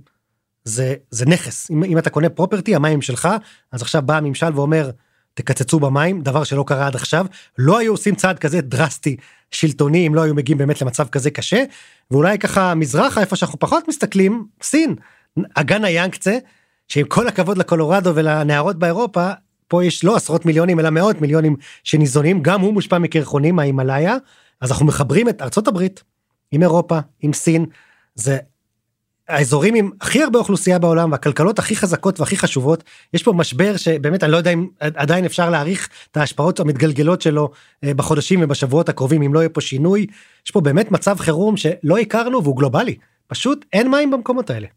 זה 0.65 0.95
זה 1.09 1.25
נכס. 1.25 1.71
אם, 1.71 1.83
אם 1.83 1.97
אתה 1.97 2.09
קונה 2.09 2.29
property 2.29 2.75
המים 2.75 3.01
שלך 3.01 3.29
אז 3.71 3.81
עכשיו 3.81 4.01
בא 4.01 4.17
הממשל 4.17 4.55
ואומר 4.55 4.91
תקצצו 5.33 5.79
במים 5.79 6.21
דבר 6.21 6.43
שלא 6.43 6.63
קרה 6.67 6.87
עד 6.87 6.95
עכשיו. 6.95 7.25
לא 7.57 7.79
היו 7.79 7.93
עושים 7.93 8.15
צעד 8.15 8.39
כזה 8.39 8.61
דרסטי 8.61 9.17
שלטוני 9.51 10.07
אם 10.07 10.15
לא 10.15 10.21
היו 10.21 10.35
מגיעים 10.35 10.57
באמת 10.57 10.81
למצב 10.81 11.07
כזה 11.07 11.31
קשה. 11.31 11.63
ואולי 12.11 12.39
ככה 12.39 12.75
מזרחה 12.75 13.21
איפה 13.21 13.35
שאנחנו 13.35 13.59
פחות 13.59 13.87
מסתכלים 13.87 14.45
סין. 14.61 14.95
אגן 15.53 15.85
היאנקצה 15.85 16.37
שעם 16.87 17.05
כל 17.05 17.27
הכבוד 17.27 17.57
לקולורדו 17.57 18.15
ולנערות 18.15 18.79
באירופה 18.79 19.31
פה 19.67 19.85
יש 19.85 20.03
לא 20.03 20.15
עשרות 20.15 20.45
מיליונים 20.45 20.79
אלא 20.79 20.89
מאות 20.89 21.21
מיליונים 21.21 21.55
שניזונים. 21.83 22.43
גם 22.43 22.61
הוא 22.61 22.73
מושפע 22.73 22.97
מקרחונים 22.97 23.55
מההימאליה 23.55 24.17
אז 24.61 24.71
אנחנו 24.71 24.85
מחברים 24.85 25.29
את 25.29 25.41
ארצות 25.41 25.67
הברית 25.67 26.03
עם 26.51 26.61
אירופה 26.61 26.99
עם 27.21 27.33
סין. 27.33 27.65
זה 28.15 28.37
האזורים 29.27 29.75
עם 29.75 29.89
הכי 30.01 30.23
הרבה 30.23 30.39
אוכלוסייה 30.39 30.79
בעולם 30.79 31.11
והכלכלות 31.11 31.59
הכי 31.59 31.75
חזקות 31.75 32.19
והכי 32.19 32.37
חשובות 32.37 32.83
יש 33.13 33.23
פה 33.23 33.33
משבר 33.33 33.77
שבאמת 33.77 34.23
אני 34.23 34.31
לא 34.31 34.37
יודע 34.37 34.51
אם 34.51 34.67
עדיין 34.79 35.25
אפשר 35.25 35.49
להעריך 35.49 35.89
את 36.11 36.17
ההשפעות 36.17 36.59
המתגלגלות 36.59 37.21
שלו 37.21 37.51
אה, 37.83 37.93
בחודשים 37.93 38.39
ובשבועות 38.43 38.89
הקרובים 38.89 39.21
אם 39.21 39.33
לא 39.33 39.39
יהיה 39.39 39.49
פה 39.49 39.61
שינוי 39.61 40.05
יש 40.45 40.51
פה 40.51 40.61
באמת 40.61 40.91
מצב 40.91 41.19
חירום 41.19 41.57
שלא 41.57 41.97
הכרנו 41.97 42.43
והוא 42.43 42.57
גלובלי 42.57 42.95
פשוט 43.27 43.65
אין 43.73 43.91
מים 43.91 44.11
במקומות 44.11 44.49
האלה. 44.49 44.67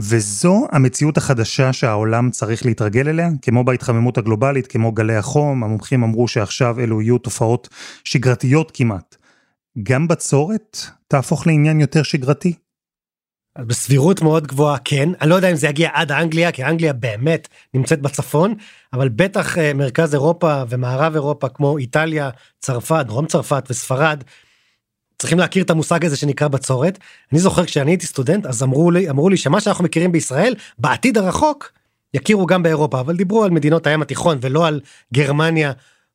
וזו 0.00 0.66
המציאות 0.72 1.16
החדשה 1.16 1.72
שהעולם 1.72 2.30
צריך 2.30 2.66
להתרגל 2.66 3.08
אליה, 3.08 3.28
כמו 3.42 3.64
בהתחממות 3.64 4.18
הגלובלית, 4.18 4.66
כמו 4.66 4.92
גלי 4.92 5.16
החום, 5.16 5.64
המומחים 5.64 6.02
אמרו 6.02 6.28
שעכשיו 6.28 6.80
אלו 6.80 7.02
יהיו 7.02 7.18
תופעות 7.18 7.68
שגרתיות 8.04 8.70
כמעט. 8.74 9.16
גם 9.82 10.08
בצורת 10.08 10.78
תהפוך 11.08 11.46
לעניין 11.46 11.80
יותר 11.80 12.02
שגרתי? 12.02 12.54
בסבירות 13.58 14.22
מאוד 14.22 14.46
גבוהה 14.46 14.78
כן 14.84 15.08
אני 15.20 15.30
לא 15.30 15.34
יודע 15.34 15.50
אם 15.50 15.56
זה 15.56 15.68
יגיע 15.68 15.90
עד 15.92 16.12
אנגליה 16.12 16.52
כי 16.52 16.64
אנגליה 16.64 16.92
באמת 16.92 17.48
נמצאת 17.74 18.00
בצפון 18.00 18.54
אבל 18.92 19.08
בטח 19.08 19.58
אה, 19.58 19.74
מרכז 19.74 20.14
אירופה 20.14 20.62
ומערב 20.68 21.14
אירופה 21.14 21.48
כמו 21.48 21.78
איטליה 21.78 22.30
צרפת 22.58 23.04
דרום 23.06 23.26
צרפת 23.26 23.64
וספרד. 23.70 24.22
צריכים 25.18 25.38
להכיר 25.38 25.64
את 25.64 25.70
המושג 25.70 26.04
הזה 26.04 26.16
שנקרא 26.16 26.48
בצורת 26.48 26.98
אני 27.32 27.40
זוכר 27.40 27.64
כשאני 27.64 27.90
הייתי 27.90 28.06
סטודנט 28.06 28.46
אז 28.46 28.62
אמרו 28.62 28.90
לי 28.90 29.10
אמרו 29.10 29.28
לי 29.28 29.36
שמה 29.36 29.60
שאנחנו 29.60 29.84
מכירים 29.84 30.12
בישראל 30.12 30.54
בעתיד 30.78 31.18
הרחוק 31.18 31.72
יכירו 32.14 32.46
גם 32.46 32.62
באירופה 32.62 33.00
אבל 33.00 33.16
דיברו 33.16 33.44
על 33.44 33.50
מדינות 33.50 33.86
הים 33.86 34.02
התיכון 34.02 34.38
ולא 34.40 34.66
על 34.66 34.80
גרמניה 35.14 35.72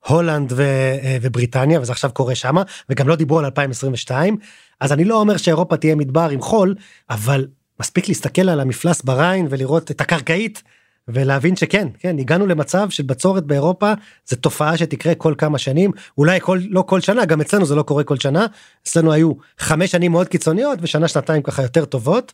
הולנד 0.08 0.52
ו, 0.56 0.62
אה, 1.04 1.18
ובריטניה 1.22 1.82
וזה 1.82 1.92
עכשיו 1.92 2.12
קורה 2.14 2.36
שמה 2.36 2.64
וגם 2.90 3.08
לא 3.08 3.16
דיברו 3.16 3.40
על 3.40 3.46
2022 3.46 4.38
אז 4.82 4.92
אני 4.92 5.06
לא 5.06 5.20
אומר 5.20 5.38
שאירופה 5.38 5.78
תהיה 5.78 5.96
מדבר 5.96 6.30
עם 6.30 6.42
חול 6.42 6.76
אבל 7.10 7.48
מספיק 7.80 8.08
להסתכל 8.08 8.50
על 8.50 8.60
המפלס 8.60 9.02
בריין 9.02 9.48
ולראות 9.50 9.92
את 9.92 10.02
הקרקעית 10.02 10.64
ולהבין 11.08 11.56
שכן 11.56 11.88
כן 12.00 12.20
הגענו 12.20 12.48
למצב 12.48 12.90
של 12.90 13.04
בצורת 13.04 13.44
באירופה 13.44 13.94
זה 14.26 14.36
תופעה 14.36 14.78
שתקרה 14.78 15.16
כל 15.16 15.34
כמה 15.38 15.58
שנים 15.58 15.92
אולי 16.18 16.40
כל 16.42 16.60
לא 16.70 16.82
כל 16.82 17.02
שנה 17.02 17.26
גם 17.26 17.42
אצלנו 17.42 17.66
זה 17.66 17.76
לא 17.76 17.84
קורה 17.84 18.04
כל 18.04 18.18
שנה 18.18 18.46
אצלנו 18.84 19.14
היו 19.14 19.32
חמש 19.58 19.92
שנים 19.92 20.12
מאוד 20.12 20.28
קיצוניות 20.28 20.80
ושנה 20.82 21.08
שנתיים 21.08 21.42
ככה 21.42 21.62
יותר 21.62 21.86
טובות. 21.86 22.34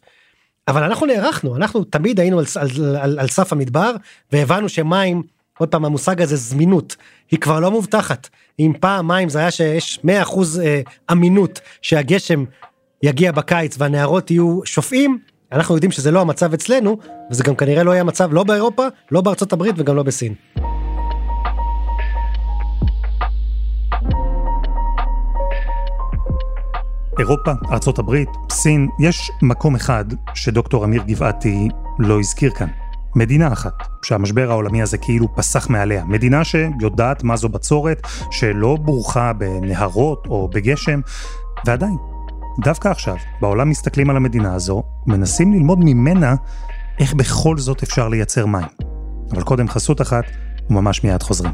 אבל 0.68 0.84
אנחנו 0.84 1.06
נערכנו, 1.06 1.56
אנחנו 1.56 1.84
תמיד 1.84 2.20
היינו 2.20 2.40
על, 2.40 2.46
על, 2.60 2.96
על, 2.96 3.20
על 3.20 3.28
סף 3.28 3.54
המדבר, 3.54 3.92
והבנו 4.32 4.70
שמים, 4.70 5.24
עוד 5.58 5.70
פעם 5.70 5.86
המושג 5.86 6.22
הזה 6.22 6.36
זמינות, 6.36 6.96
היא 7.32 7.40
כבר 7.40 7.60
לא 7.60 7.72
מובטחת. 7.72 8.30
אם 8.60 8.74
פעם 8.80 9.08
מים 9.08 9.30
זה 9.30 9.40
היה 9.40 9.52
שיש 9.52 10.00
100% 10.00 10.08
אה, 10.64 10.82
אמינות 11.12 11.60
שהגשם 11.82 12.44
יגיע 13.04 13.32
בקיץ 13.32 13.76
והנהרות 13.80 14.32
יהיו 14.32 14.60
שופעים, 14.66 15.20
אנחנו 15.52 15.76
יודעים 15.76 15.92
שזה 15.92 16.12
לא 16.12 16.22
המצב 16.22 16.54
אצלנו, 16.54 16.98
וזה 17.32 17.44
גם 17.44 17.56
כנראה 17.56 17.84
לא 17.84 17.92
יהיה 17.92 18.02
המצב 18.02 18.34
לא 18.34 18.44
באירופה, 18.44 18.84
לא 19.12 19.22
בארצות 19.22 19.54
הברית 19.54 19.76
וגם 19.78 19.96
לא 19.96 20.04
בסין. 20.04 20.34
אירופה, 27.20 27.52
ארצות 27.72 28.00
הברית, 28.00 28.30
סין, 28.52 28.88
יש 29.00 29.32
מקום 29.42 29.76
אחד 29.76 30.06
שדוקטור 30.34 30.86
אמיר 30.86 31.04
גבעתי 31.08 31.68
לא 32.00 32.20
הזכיר 32.20 32.52
כאן. 32.52 32.87
מדינה 33.18 33.54
אחת, 33.54 33.74
שהמשבר 34.02 34.52
העולמי 34.52 34.82
הזה 34.82 34.98
כאילו 34.98 35.36
פסח 35.36 35.70
מעליה. 35.70 36.06
מדינה 36.06 36.44
שיודעת 36.44 37.24
מה 37.24 37.36
זו 37.36 37.50
בצורת, 37.50 38.02
שלא 38.32 38.78
בורחה 38.82 39.34
בנהרות 39.34 40.26
או 40.30 40.48
בגשם, 40.48 41.00
ועדיין, 41.66 41.98
דווקא 42.64 42.88
עכשיו, 42.88 43.16
בעולם 43.42 43.70
מסתכלים 43.70 44.10
על 44.10 44.16
המדינה 44.18 44.56
הזו, 44.56 44.84
מנסים 45.08 45.54
ללמוד 45.54 45.80
ממנה 45.82 46.36
איך 47.00 47.14
בכל 47.14 47.58
זאת 47.58 47.84
אפשר 47.84 48.08
לייצר 48.10 48.46
מים. 48.46 48.68
אבל 49.32 49.44
קודם 49.44 49.68
חסות 49.68 50.02
אחת, 50.02 50.24
וממש 50.70 51.04
מיד 51.04 51.24
חוזרים. 51.24 51.54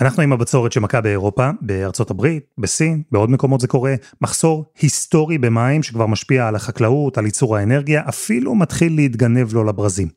אנחנו 0.00 0.22
עם 0.22 0.32
הבצורת 0.32 0.72
שמכה 0.72 1.00
באירופה, 1.00 1.50
בארצות 1.60 2.10
הברית, 2.10 2.44
בסין, 2.58 3.02
בעוד 3.12 3.30
מקומות 3.30 3.60
זה 3.60 3.68
קורה, 3.68 3.94
מחסור 4.20 4.64
היסטורי 4.80 5.38
במים 5.38 5.82
שכבר 5.82 6.06
משפיע 6.06 6.48
על 6.48 6.56
החקלאות, 6.56 7.18
על 7.18 7.24
ייצור 7.24 7.56
האנרגיה, 7.56 8.02
אפילו 8.08 8.54
מתחיל 8.54 8.96
להתגנב 8.96 9.52
לו 9.52 9.64
לברזים. 9.64 10.08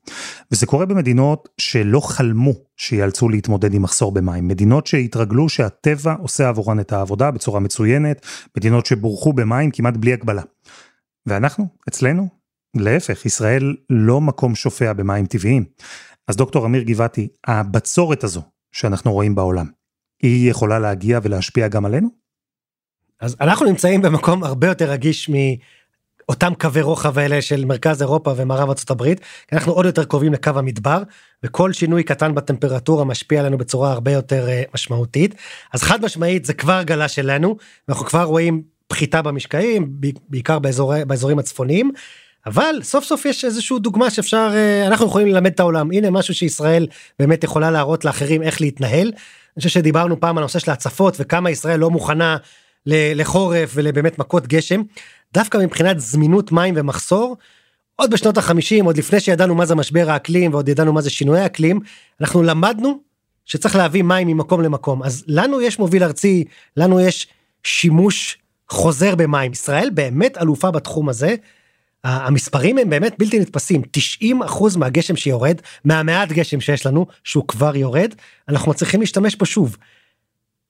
וזה 0.51 0.65
קורה 0.65 0.85
במדינות 0.85 1.49
שלא 1.57 1.99
חלמו 1.99 2.53
שיאלצו 2.77 3.29
להתמודד 3.29 3.73
עם 3.73 3.81
מחסור 3.81 4.11
במים. 4.11 4.47
מדינות 4.47 4.87
שהתרגלו 4.87 5.49
שהטבע 5.49 6.13
עושה 6.21 6.49
עבורן 6.49 6.79
את 6.79 6.91
העבודה 6.91 7.31
בצורה 7.31 7.59
מצוינת, 7.59 8.25
מדינות 8.57 8.85
שבורכו 8.85 9.33
במים 9.33 9.71
כמעט 9.71 9.97
בלי 9.97 10.13
הגבלה. 10.13 10.43
ואנחנו, 11.25 11.67
אצלנו, 11.89 12.27
להפך, 12.77 13.25
ישראל 13.25 13.75
לא 13.89 14.21
מקום 14.21 14.55
שופע 14.55 14.93
במים 14.93 15.25
טבעיים. 15.25 15.65
אז 16.27 16.35
דוקטור 16.35 16.65
אמיר 16.65 16.83
גבעתי, 16.83 17.27
הבצורת 17.47 18.23
הזו 18.23 18.41
שאנחנו 18.71 19.13
רואים 19.13 19.35
בעולם, 19.35 19.65
היא 20.21 20.51
יכולה 20.51 20.79
להגיע 20.79 21.19
ולהשפיע 21.23 21.67
גם 21.67 21.85
עלינו? 21.85 22.09
אז 23.21 23.35
אנחנו 23.41 23.65
נמצאים 23.65 24.01
במקום 24.01 24.43
הרבה 24.43 24.67
יותר 24.67 24.91
רגיש 24.91 25.29
מאותם 25.29 26.53
קווי 26.59 26.81
רוחב 26.81 27.17
האלה 27.17 27.41
של 27.41 27.65
מרכז 27.65 28.01
אירופה 28.01 28.33
ומערב 28.35 28.69
הברית, 28.89 29.19
כי 29.47 29.55
אנחנו 29.55 29.71
עוד 29.71 29.85
יותר 29.85 30.03
קרובים 30.03 30.33
לקו 30.33 30.51
המדבר, 30.55 31.03
וכל 31.43 31.73
שינוי 31.73 32.03
קטן 32.03 32.35
בטמפרטורה 32.35 33.05
משפיע 33.05 33.39
עלינו 33.39 33.57
בצורה 33.57 33.91
הרבה 33.91 34.11
יותר 34.11 34.47
uh, 34.47 34.71
משמעותית. 34.73 35.35
אז 35.73 35.83
חד 35.83 36.05
משמעית 36.05 36.45
זה 36.45 36.53
כבר 36.53 36.83
גלה 36.83 37.07
שלנו, 37.07 37.57
ואנחנו 37.87 38.05
כבר 38.05 38.23
רואים 38.23 38.61
פחיתה 38.87 39.21
במשקעים, 39.21 39.93
בעיקר 40.29 40.59
באזור, 40.59 41.03
באזורים 41.03 41.39
הצפוניים. 41.39 41.91
אבל 42.45 42.75
סוף 42.83 43.03
סוף 43.03 43.25
יש 43.25 43.45
איזושהי 43.45 43.79
דוגמה 43.79 44.09
שאפשר 44.09 44.51
אה, 44.53 44.87
אנחנו 44.87 45.05
יכולים 45.05 45.27
ללמד 45.27 45.51
את 45.51 45.59
העולם 45.59 45.91
הנה 45.91 46.09
משהו 46.09 46.33
שישראל 46.33 46.87
באמת 47.19 47.43
יכולה 47.43 47.71
להראות 47.71 48.05
לאחרים 48.05 48.41
איך 48.41 48.61
להתנהל. 48.61 49.07
אני 49.07 49.61
חושב 49.61 49.69
שדיברנו 49.69 50.19
פעם 50.19 50.37
על 50.37 50.43
הנושא 50.43 50.59
של 50.59 50.71
ההצפות 50.71 51.15
וכמה 51.19 51.49
ישראל 51.49 51.79
לא 51.79 51.89
מוכנה 51.89 52.37
לחורף 52.85 53.71
ולבאמת 53.73 54.19
מכות 54.19 54.47
גשם 54.47 54.81
דווקא 55.33 55.57
מבחינת 55.57 55.99
זמינות 55.99 56.51
מים 56.51 56.73
ומחסור. 56.77 57.37
עוד 57.95 58.11
בשנות 58.11 58.37
החמישים 58.37 58.85
עוד 58.85 58.97
לפני 58.97 59.19
שידענו 59.19 59.55
מה 59.55 59.65
זה 59.65 59.75
משבר 59.75 60.09
האקלים 60.09 60.53
ועוד 60.53 60.69
ידענו 60.69 60.93
מה 60.93 61.01
זה 61.01 61.09
שינוי 61.09 61.39
האקלים 61.39 61.79
אנחנו 62.21 62.43
למדנו 62.43 62.99
שצריך 63.45 63.75
להביא 63.75 64.03
מים 64.03 64.27
ממקום 64.27 64.61
למקום 64.61 65.03
אז 65.03 65.23
לנו 65.27 65.61
יש 65.61 65.79
מוביל 65.79 66.03
ארצי 66.03 66.43
לנו 66.77 66.99
יש 66.99 67.27
שימוש 67.63 68.37
חוזר 68.69 69.15
במים 69.15 69.51
ישראל 69.51 69.89
באמת 69.93 70.37
אלופה 70.37 70.71
בתחום 70.71 71.09
הזה 71.09 71.35
המספרים 72.03 72.77
הם 72.77 72.89
באמת 72.89 73.15
בלתי 73.19 73.39
נתפסים. 73.39 73.81
90 73.91 74.43
אחוז 74.43 74.75
מהגשם 74.75 75.15
שיורד 75.15 75.61
מהמעט 75.85 76.29
גשם 76.29 76.61
שיש 76.61 76.85
לנו 76.85 77.05
שהוא 77.23 77.47
כבר 77.47 77.75
יורד 77.75 78.13
אנחנו 78.49 78.71
מצליחים 78.71 78.99
להשתמש 78.99 79.35
בו 79.35 79.45
שוב. 79.45 79.77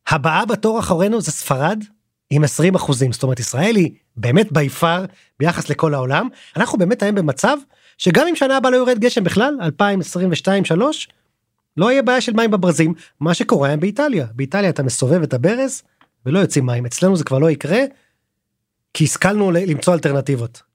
הבאה 0.09 0.45
בתור 0.45 0.79
אחרינו 0.79 1.21
זה 1.21 1.31
ספרד 1.31 1.83
עם 2.29 2.43
20 2.43 2.75
אחוזים. 2.75 3.11
זאת 3.11 3.23
אומרת 3.23 3.39
ישראל 3.39 3.75
היא 3.75 3.91
באמת 4.17 4.51
בי 4.51 4.69
פאר 4.69 5.05
ביחס 5.39 5.69
לכל 5.69 5.93
העולם. 5.93 6.27
אנחנו 6.57 6.77
באמת 6.77 7.03
היום 7.03 7.15
במצב 7.15 7.57
שגם 7.97 8.27
אם 8.27 8.35
שנה 8.35 8.57
הבאה 8.57 8.71
לא 8.71 8.77
יורד 8.77 8.99
גשם 8.99 9.23
בכלל 9.23 9.57
2022 9.61 10.65
3 10.65 11.07
לא 11.77 11.91
יהיה 11.91 12.01
בעיה 12.01 12.21
של 12.21 12.33
מים 12.33 12.51
בברזים 12.51 12.93
מה 13.19 13.33
שקורה 13.33 13.69
היום 13.69 13.79
באיטליה. 13.79 14.27
באיטליה 14.33 14.69
אתה 14.69 14.83
מסובב 14.83 15.21
את 15.21 15.33
הברז 15.33 15.83
ולא 16.25 16.39
יוצאים 16.39 16.65
מים. 16.65 16.85
אצלנו 16.85 17.15
זה 17.15 17.23
כבר 17.23 17.39
לא 17.39 17.49
יקרה 17.49 17.81
כי 18.93 19.03
השכלנו 19.03 19.51
למצוא 19.51 19.93
אלטרנטיבות. 19.93 20.68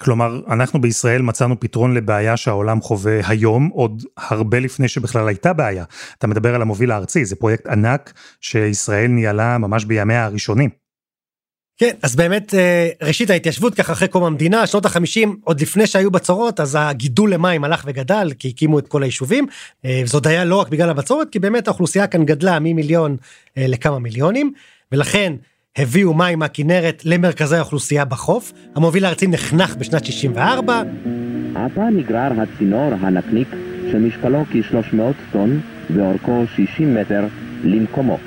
כלומר, 0.00 0.40
אנחנו 0.50 0.80
בישראל 0.80 1.22
מצאנו 1.22 1.60
פתרון 1.60 1.94
לבעיה 1.94 2.36
שהעולם 2.36 2.80
חווה 2.80 3.20
היום, 3.28 3.70
עוד 3.72 4.02
הרבה 4.16 4.60
לפני 4.60 4.88
שבכלל 4.88 5.28
הייתה 5.28 5.52
בעיה. 5.52 5.84
אתה 6.18 6.26
מדבר 6.26 6.54
על 6.54 6.62
המוביל 6.62 6.90
הארצי, 6.90 7.24
זה 7.24 7.36
פרויקט 7.36 7.66
ענק 7.66 8.12
שישראל 8.40 9.06
ניהלה 9.06 9.58
ממש 9.58 9.84
בימיה 9.84 10.24
הראשונים. 10.24 10.84
כן, 11.76 11.94
אז 12.02 12.16
באמת 12.16 12.54
אה, 12.54 12.88
ראשית 13.02 13.30
ההתיישבות 13.30 13.74
ככה 13.74 13.92
אחרי 13.92 14.08
קום 14.08 14.24
המדינה, 14.24 14.66
שנות 14.66 14.86
החמישים, 14.86 15.36
עוד 15.44 15.60
לפני 15.60 15.86
שהיו 15.86 16.10
בצורות, 16.10 16.60
אז 16.60 16.76
הגידול 16.80 17.32
למים 17.32 17.64
הלך 17.64 17.84
וגדל, 17.86 18.32
כי 18.38 18.48
הקימו 18.48 18.78
את 18.78 18.88
כל 18.88 19.02
היישובים. 19.02 19.46
אה, 19.84 20.02
זאת 20.04 20.26
היה 20.26 20.44
לא 20.44 20.56
רק 20.56 20.68
בגלל 20.68 20.90
הבצורת, 20.90 21.28
כי 21.30 21.38
באמת 21.38 21.68
האוכלוסייה 21.68 22.06
כאן 22.06 22.24
גדלה 22.24 22.58
ממיליון 22.58 23.16
אה, 23.58 23.66
לכמה 23.66 23.98
מיליונים, 23.98 24.52
ולכן 24.92 25.32
הביאו 25.78 26.14
מים 26.14 26.38
מהכנרת 26.38 27.02
למרכזי 27.04 27.56
האוכלוסייה 27.56 28.04
בחוף, 28.04 28.52
המוביל 28.76 29.04
הארצי 29.04 29.26
נחנך 29.26 29.76
בשנת 29.76 30.04
64. 30.04 30.82
עתה 31.54 31.82
נגרר 31.92 32.32
הצינור 32.40 32.92
הנקניק 33.00 33.48
שמשקלו 33.92 34.44
כ-300 34.50 35.32
טון 35.32 35.60
ואורכו 35.90 36.44
60 36.56 36.94
מטר 36.94 37.24
למקומו. 37.64 38.18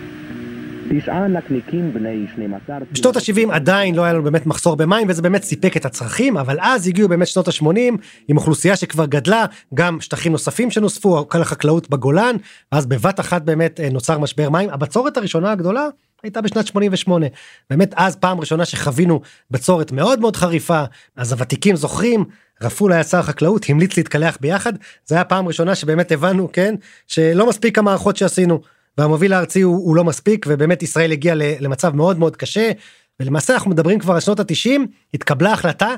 תשעה 0.90 1.28
נקניקים 1.28 1.94
בני 1.94 2.26
12... 2.34 2.78
בשנות 2.92 3.16
ה-70 3.16 3.52
עדיין 3.52 3.96
לא 3.96 4.04
היה 4.04 4.14
לנו 4.14 4.24
באמת 4.24 4.46
מחסור 4.46 4.76
במים 4.76 5.10
וזה 5.10 5.22
באמת 5.22 5.44
סיפק 5.44 5.78
את 5.78 5.86
הצרכים 5.86 6.38
אבל 6.38 6.58
אז 6.62 6.88
הגיעו 6.88 7.10
באמת 7.10 7.28
שנות 7.28 7.48
ה-80 7.48 7.98
עם 8.28 8.38
אוכלוסייה 8.38 8.76
שכבר 8.76 9.06
גדלה 9.06 9.46
גם 9.74 10.02
שטחים 10.02 10.32
נוספים 10.32 10.72
שנוספו 10.72 11.30
כל 11.30 11.42
החקלאות 11.42 11.90
בגולן 11.90 12.36
ואז 12.72 12.86
בבת 12.86 13.20
אחת 13.20 13.42
באמת 13.42 13.80
אה, 13.80 13.90
נוצר 13.90 14.20
משבר 14.20 14.50
מים. 14.50 14.70
הבצורת 14.70 15.18
הראשונה 15.18 15.52
הגדולה 15.52 15.88
הייתה 16.24 16.42
בשנת 16.42 16.68
88 16.68 17.26
באמת 17.70 17.94
אז 17.96 18.16
פעם 18.16 18.40
ראשונה 18.40 18.66
שחווינו 18.66 19.22
בצורת 19.52 19.92
מאוד 19.92 20.20
מאוד 20.20 20.36
חריפה 20.36 20.84
אז 21.16 21.32
הוותיקים 21.32 21.76
זוכרים 21.76 22.26
רפול 22.62 22.94
היה 22.94 23.04
שר 23.04 23.18
החקלאות 23.20 23.66
המליץ 23.70 23.98
להתקלח 23.98 24.38
ביחד. 24.42 24.74
זה 25.06 25.16
היה 25.16 25.24
פעם 25.24 25.48
ראשונה 25.48 25.76
שבאמת 25.76 26.12
הבנו 26.12 26.50
כן 26.54 26.76
שלא 27.08 27.50
מספיק 27.50 27.78
המערכות 27.78 28.18
שעשינו 28.18 28.62
והמוביל 28.98 29.34
הארצי 29.34 29.62
הוא, 29.62 29.76
הוא 29.76 29.96
לא 29.96 30.04
מספיק 30.04 30.46
ובאמת 30.50 30.84
ישראל 30.84 31.12
הגיעה 31.12 31.36
למצב 31.36 31.96
מאוד 31.96 32.20
מאוד 32.20 32.36
קשה. 32.36 32.72
ולמעשה 33.20 33.54
אנחנו 33.54 33.72
מדברים 33.72 34.00
כבר 34.00 34.14
על 34.14 34.20
שנות 34.20 34.40
התשעים 34.40 34.88
התקבלה 35.14 35.54
החלטה 35.54 35.96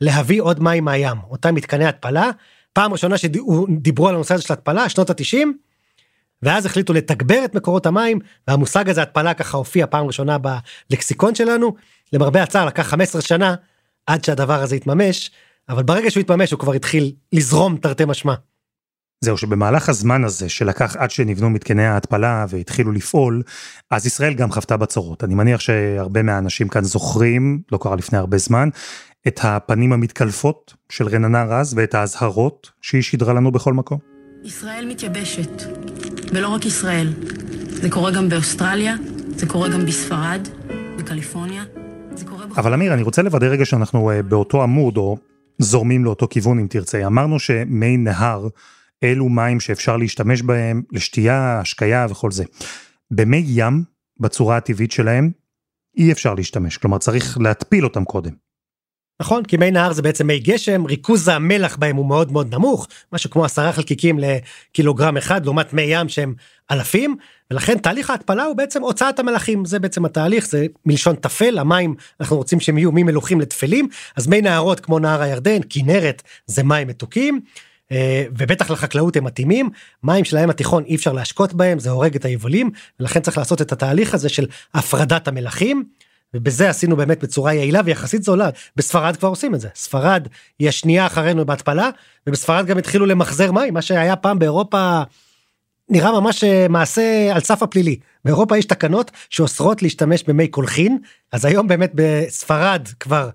להביא 0.00 0.42
עוד 0.42 0.62
מים 0.62 0.84
מהים 0.84 1.16
אותם 1.30 1.54
מתקני 1.54 1.86
התפלה. 1.86 2.30
פעם 2.72 2.92
ראשונה 2.92 3.18
שדיברו 3.18 4.08
על 4.08 4.14
הנושא 4.14 4.34
הזה 4.34 4.42
של 4.42 4.52
התפלה 4.52 4.88
שנות 4.88 5.10
התשעים 5.10 5.58
ואז 6.42 6.66
החליטו 6.66 6.92
לתגבר 6.92 7.44
את 7.44 7.54
מקורות 7.54 7.86
המים 7.86 8.18
והמושג 8.48 8.88
הזה 8.88 9.02
התפלה 9.02 9.34
ככה 9.34 9.56
הופיע 9.56 9.86
פעם 9.86 10.06
ראשונה 10.06 10.36
בלקסיקון 10.90 11.34
שלנו. 11.34 11.74
למרבה 12.12 12.42
הצער 12.42 12.66
לקח 12.66 12.82
15 12.86 13.22
שנה 13.22 13.54
עד 14.06 14.24
שהדבר 14.24 14.62
הזה 14.62 14.76
התממש 14.76 15.30
אבל 15.68 15.82
ברגע 15.82 16.10
שהוא 16.10 16.20
התממש 16.20 16.50
הוא 16.50 16.60
כבר 16.60 16.72
התחיל 16.72 17.12
לזרום 17.32 17.76
תרתי 17.76 18.04
משמע. 18.04 18.34
זהו 19.24 19.36
שבמהלך 19.36 19.88
הזמן 19.88 20.24
הזה 20.24 20.48
שלקח 20.48 20.96
עד 20.96 21.10
שנבנו 21.10 21.50
מתקני 21.50 21.86
ההתפלה 21.86 22.46
והתחילו 22.48 22.92
לפעול, 22.92 23.42
אז 23.90 24.06
ישראל 24.06 24.34
גם 24.34 24.52
חוותה 24.52 24.76
בצורות. 24.76 25.24
אני 25.24 25.34
מניח 25.34 25.60
שהרבה 25.60 26.22
מהאנשים 26.22 26.68
כאן 26.68 26.84
זוכרים, 26.84 27.62
לא 27.72 27.78
קרה 27.82 27.96
לפני 27.96 28.18
הרבה 28.18 28.38
זמן, 28.38 28.68
את 29.28 29.40
הפנים 29.42 29.92
המתקלפות 29.92 30.74
של 30.88 31.08
רננה 31.08 31.44
רז 31.44 31.74
ואת 31.76 31.94
האזהרות 31.94 32.70
שהיא 32.82 33.02
שידרה 33.02 33.32
לנו 33.32 33.52
בכל 33.52 33.72
מקום? 33.72 33.98
ישראל 34.44 34.86
מתייבשת, 34.88 35.62
ולא 36.32 36.48
רק 36.48 36.66
ישראל. 36.66 37.12
זה 37.68 37.90
קורה 37.90 38.10
גם 38.10 38.28
באוסטרליה, 38.28 38.96
זה 39.36 39.46
קורה 39.46 39.68
גם 39.68 39.86
בספרד, 39.86 40.48
בקליפורניה, 40.98 41.64
זה 42.14 42.24
קורה... 42.24 42.44
אבל 42.56 42.74
אמיר, 42.74 42.94
אני 42.94 43.02
רוצה 43.02 43.22
לוודא 43.22 43.46
רגע 43.46 43.64
שאנחנו 43.64 44.10
uh, 44.10 44.22
באותו 44.22 44.62
עמוד, 44.62 44.96
או 44.96 45.16
זורמים 45.58 46.04
לאותו 46.04 46.28
כיוון 46.28 46.58
אם 46.58 46.66
תרצה. 46.70 47.06
אמרנו 47.06 47.38
שמי 47.38 47.96
נהר 47.96 48.48
אלו 49.04 49.28
מים 49.28 49.60
שאפשר 49.60 49.96
להשתמש 49.96 50.42
בהם 50.42 50.82
לשתייה, 50.92 51.60
השקיה 51.60 52.06
וכל 52.10 52.30
זה. 52.30 52.44
במי 53.10 53.44
ים, 53.46 53.84
בצורה 54.20 54.56
הטבעית 54.56 54.92
שלהם, 54.92 55.30
אי 55.96 56.12
אפשר 56.12 56.34
להשתמש, 56.34 56.76
כלומר 56.76 56.98
צריך 56.98 57.38
להתפיל 57.40 57.84
אותם 57.84 58.04
קודם. 58.04 58.32
נכון, 59.20 59.44
כי 59.44 59.56
מי 59.56 59.70
נהר 59.70 59.92
זה 59.92 60.02
בעצם 60.02 60.26
מי 60.26 60.38
גשם, 60.38 60.84
ריכוז 60.84 61.28
המלח 61.28 61.76
בהם 61.76 61.96
הוא 61.96 62.06
מאוד 62.06 62.32
מאוד 62.32 62.54
נמוך, 62.54 62.88
משהו 63.12 63.30
כמו 63.30 63.44
עשרה 63.44 63.72
חלקיקים 63.72 64.18
לקילוגרם 64.18 65.16
אחד, 65.16 65.44
לעומת 65.44 65.72
מי 65.72 65.82
ים 65.82 66.08
שהם 66.08 66.34
אלפים, 66.70 67.16
ולכן 67.50 67.78
תהליך 67.78 68.10
ההתפלה 68.10 68.44
הוא 68.44 68.56
בעצם 68.56 68.82
הוצאת 68.82 69.18
המלחים, 69.18 69.64
זה 69.64 69.78
בעצם 69.78 70.04
התהליך, 70.04 70.46
זה 70.46 70.66
מלשון 70.86 71.16
טפל, 71.16 71.58
המים, 71.58 71.94
אנחנו 72.20 72.36
רוצים 72.36 72.60
שהם 72.60 72.78
יהיו 72.78 72.92
ממלוחים 72.92 73.40
לטפלים, 73.40 73.88
אז 74.16 74.26
מי 74.26 74.40
נהרות 74.40 74.80
כמו 74.80 74.98
נהר 74.98 75.22
הירדן, 75.22 75.60
כנרת, 75.70 76.22
זה 76.46 76.62
מים 76.62 76.88
מתוקים. 76.88 77.40
אה, 77.92 78.24
ובטח 78.30 78.70
לחקלאות 78.70 79.16
הם 79.16 79.24
מתאימים. 79.24 79.70
מים 80.02 80.24
של 80.24 80.36
הים 80.36 80.50
התיכון 80.50 80.84
אי 80.84 80.96
אפשר 80.96 81.12
להשקות 81.12 81.54
בהם 81.54 81.78
זה 81.78 81.90
הורג 81.90 82.14
את 82.14 82.24
היבולים 82.24 82.70
ולכן 83.00 83.20
צריך 83.20 83.38
לעשות 83.38 83.62
את 83.62 83.72
התהליך 83.72 84.14
הזה 84.14 84.28
של 84.28 84.46
הפרדת 84.74 85.28
המלחים. 85.28 85.84
ובזה 86.34 86.70
עשינו 86.70 86.96
באמת 86.96 87.22
בצורה 87.22 87.54
יעילה 87.54 87.80
ויחסית 87.84 88.22
זולה. 88.22 88.48
בספרד 88.76 89.16
כבר 89.16 89.28
עושים 89.28 89.54
את 89.54 89.60
זה. 89.60 89.68
ספרד 89.74 90.28
היא 90.58 90.68
השנייה 90.68 91.06
אחרינו 91.06 91.46
בהתפלה 91.46 91.90
ובספרד 92.26 92.66
גם 92.66 92.78
התחילו 92.78 93.06
למחזר 93.06 93.52
מים 93.52 93.74
מה 93.74 93.82
שהיה 93.82 94.16
פעם 94.16 94.38
באירופה 94.38 95.02
נראה 95.88 96.20
ממש 96.20 96.44
אה, 96.44 96.66
מעשה 96.68 97.30
על 97.34 97.40
סף 97.40 97.62
הפלילי. 97.62 97.98
באירופה 98.24 98.58
יש 98.58 98.64
תקנות 98.64 99.10
שאוסרות 99.30 99.82
להשתמש 99.82 100.22
במי 100.22 100.48
קולחין 100.48 100.98
אז 101.32 101.44
היום 101.44 101.68
באמת 101.68 101.90
בספרד 101.94 102.88
כבר 103.00 103.30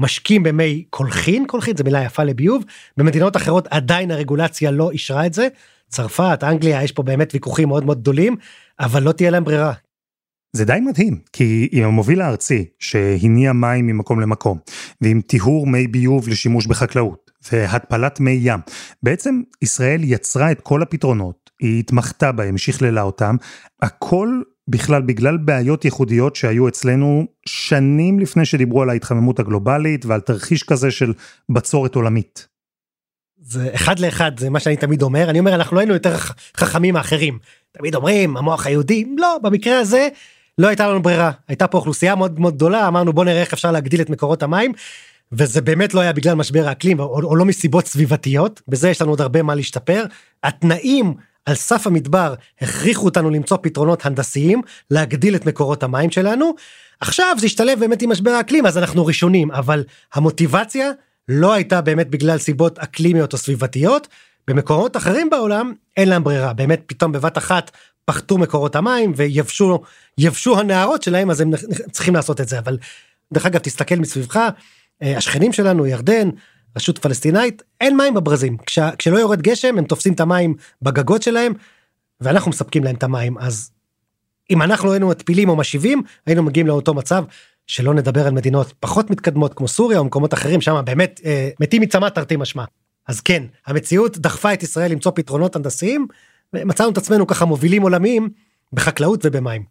משקים 0.00 0.42
במי 0.42 0.84
קולחין, 0.90 1.46
קולחין 1.46 1.76
זה 1.76 1.84
מילה 1.84 2.04
יפה 2.04 2.24
לביוב, 2.24 2.64
במדינות 2.96 3.36
אחרות 3.36 3.66
עדיין 3.70 4.10
הרגולציה 4.10 4.70
לא 4.70 4.90
אישרה 4.90 5.26
את 5.26 5.34
זה, 5.34 5.48
צרפת, 5.88 6.38
אנגליה, 6.42 6.82
יש 6.82 6.92
פה 6.92 7.02
באמת 7.02 7.34
ויכוחים 7.34 7.68
מאוד 7.68 7.84
מאוד 7.84 8.00
גדולים, 8.00 8.36
אבל 8.80 9.02
לא 9.02 9.12
תהיה 9.12 9.30
להם 9.30 9.44
ברירה. 9.44 9.72
זה 10.52 10.64
די 10.64 10.78
מדהים, 10.80 11.20
כי 11.32 11.68
עם 11.72 11.84
המוביל 11.84 12.20
הארצי 12.20 12.64
שהניע 12.78 13.52
מים 13.52 13.86
ממקום 13.86 14.20
למקום, 14.20 14.58
ועם 15.00 15.20
טיהור 15.20 15.66
מי 15.66 15.86
ביוב 15.86 16.28
לשימוש 16.28 16.66
בחקלאות, 16.66 17.30
והתפלת 17.52 18.20
מי 18.20 18.38
ים, 18.42 18.60
בעצם 19.02 19.40
ישראל 19.62 20.00
יצרה 20.04 20.52
את 20.52 20.60
כל 20.60 20.82
הפתרונות, 20.82 21.50
היא 21.60 21.80
התמחתה 21.80 22.32
בהם, 22.32 22.58
שכללה 22.58 23.02
אותם, 23.02 23.36
הכל 23.82 24.42
בכלל 24.68 25.02
בגלל 25.02 25.36
בעיות 25.36 25.84
ייחודיות 25.84 26.36
שהיו 26.36 26.68
אצלנו 26.68 27.26
שנים 27.46 28.18
לפני 28.18 28.44
שדיברו 28.44 28.82
על 28.82 28.90
ההתחממות 28.90 29.38
הגלובלית 29.38 30.06
ועל 30.06 30.20
תרחיש 30.20 30.62
כזה 30.62 30.90
של 30.90 31.12
בצורת 31.48 31.94
עולמית. 31.94 32.48
זה 33.40 33.70
אחד 33.74 33.98
לאחד 33.98 34.38
זה 34.38 34.50
מה 34.50 34.60
שאני 34.60 34.76
תמיד 34.76 35.02
אומר. 35.02 35.30
אני 35.30 35.38
אומר 35.38 35.54
אנחנו 35.54 35.76
לא 35.76 35.80
היינו 35.80 35.94
יותר 35.94 36.16
חכמים 36.56 36.94
מאחרים. 36.94 37.38
תמיד 37.72 37.94
אומרים 37.94 38.36
המוח 38.36 38.66
היהודי 38.66 39.04
לא 39.16 39.38
במקרה 39.42 39.78
הזה 39.78 40.08
לא 40.58 40.66
הייתה 40.66 40.88
לנו 40.88 41.02
ברירה. 41.02 41.30
הייתה 41.48 41.66
פה 41.66 41.78
אוכלוסייה 41.78 42.14
מאוד 42.14 42.40
מאוד 42.40 42.54
גדולה 42.54 42.88
אמרנו 42.88 43.12
בוא 43.12 43.24
נראה 43.24 43.40
איך 43.40 43.52
אפשר 43.52 43.72
להגדיל 43.72 44.00
את 44.00 44.10
מקורות 44.10 44.42
המים 44.42 44.72
וזה 45.32 45.60
באמת 45.60 45.94
לא 45.94 46.00
היה 46.00 46.12
בגלל 46.12 46.34
משבר 46.34 46.68
האקלים 46.68 47.00
או, 47.00 47.20
או 47.24 47.36
לא 47.36 47.44
מסיבות 47.44 47.86
סביבתיות 47.86 48.62
בזה 48.68 48.90
יש 48.90 49.02
לנו 49.02 49.10
עוד 49.10 49.20
הרבה 49.20 49.42
מה 49.42 49.54
להשתפר. 49.54 50.04
התנאים 50.42 51.14
על 51.48 51.54
סף 51.54 51.86
המדבר 51.86 52.34
הכריחו 52.60 53.04
אותנו 53.04 53.30
למצוא 53.30 53.56
פתרונות 53.62 54.06
הנדסיים 54.06 54.62
להגדיל 54.90 55.36
את 55.36 55.46
מקורות 55.46 55.82
המים 55.82 56.10
שלנו. 56.10 56.54
עכשיו 57.00 57.36
זה 57.38 57.46
השתלב 57.46 57.80
באמת 57.80 58.02
עם 58.02 58.10
משבר 58.10 58.30
האקלים 58.30 58.66
אז 58.66 58.78
אנחנו 58.78 59.06
ראשונים 59.06 59.50
אבל 59.50 59.84
המוטיבציה 60.14 60.90
לא 61.28 61.52
הייתה 61.52 61.80
באמת 61.80 62.10
בגלל 62.10 62.38
סיבות 62.38 62.78
אקלימיות 62.78 63.32
או 63.32 63.38
סביבתיות. 63.38 64.08
במקורות 64.48 64.96
אחרים 64.96 65.30
בעולם 65.30 65.72
אין 65.96 66.08
להם 66.08 66.24
ברירה 66.24 66.52
באמת 66.52 66.82
פתאום 66.86 67.12
בבת 67.12 67.38
אחת 67.38 67.70
פחתו 68.04 68.38
מקורות 68.38 68.76
המים 68.76 69.12
ויבשו 69.16 69.80
יבשו 70.18 70.58
הנהרות 70.58 71.02
שלהם 71.02 71.30
אז 71.30 71.40
הם 71.40 71.50
צריכים 71.90 72.14
לעשות 72.14 72.40
את 72.40 72.48
זה 72.48 72.58
אבל 72.58 72.78
דרך 73.32 73.46
אגב 73.46 73.58
תסתכל 73.58 73.94
מסביבך 73.94 74.36
אה, 75.02 75.16
השכנים 75.16 75.52
שלנו 75.52 75.86
ירדן 75.86 76.28
רשות 76.78 76.98
פלסטינאית, 76.98 77.62
אין 77.80 77.96
מים 77.96 78.14
בברזים. 78.14 78.56
כש, 78.66 78.78
כשלא 78.98 79.18
יורד 79.18 79.42
גשם 79.42 79.78
הם 79.78 79.84
תופסים 79.84 80.12
את 80.12 80.20
המים 80.20 80.54
בגגות 80.82 81.22
שלהם, 81.22 81.52
ואנחנו 82.20 82.50
מספקים 82.50 82.84
להם 82.84 82.94
את 82.94 83.02
המים. 83.02 83.38
אז 83.38 83.70
אם 84.50 84.62
אנחנו 84.62 84.92
היינו 84.92 85.08
מתפילים 85.08 85.48
או 85.48 85.56
משיבים, 85.56 86.02
היינו 86.26 86.42
מגיעים 86.42 86.66
לאותו 86.66 86.94
מצב. 86.94 87.24
שלא 87.66 87.94
נדבר 87.94 88.26
על 88.26 88.32
מדינות 88.32 88.72
פחות 88.80 89.10
מתקדמות 89.10 89.54
כמו 89.54 89.68
סוריה 89.68 89.98
או 89.98 90.04
מקומות 90.04 90.34
אחרים 90.34 90.60
שם 90.60 90.82
באמת 90.84 91.20
אה, 91.24 91.50
מתים 91.60 91.82
מצמא 91.82 92.08
תרתי 92.08 92.36
משמע. 92.36 92.64
אז 93.08 93.20
כן, 93.20 93.42
המציאות 93.66 94.18
דחפה 94.18 94.52
את 94.52 94.62
ישראל 94.62 94.92
למצוא 94.92 95.12
פתרונות 95.14 95.56
הנדסיים, 95.56 96.06
ומצאנו 96.52 96.90
את 96.90 96.98
עצמנו 96.98 97.26
ככה 97.26 97.44
מובילים 97.44 97.82
עולמיים 97.82 98.28
בחקלאות 98.72 99.20
ובמים. 99.24 99.62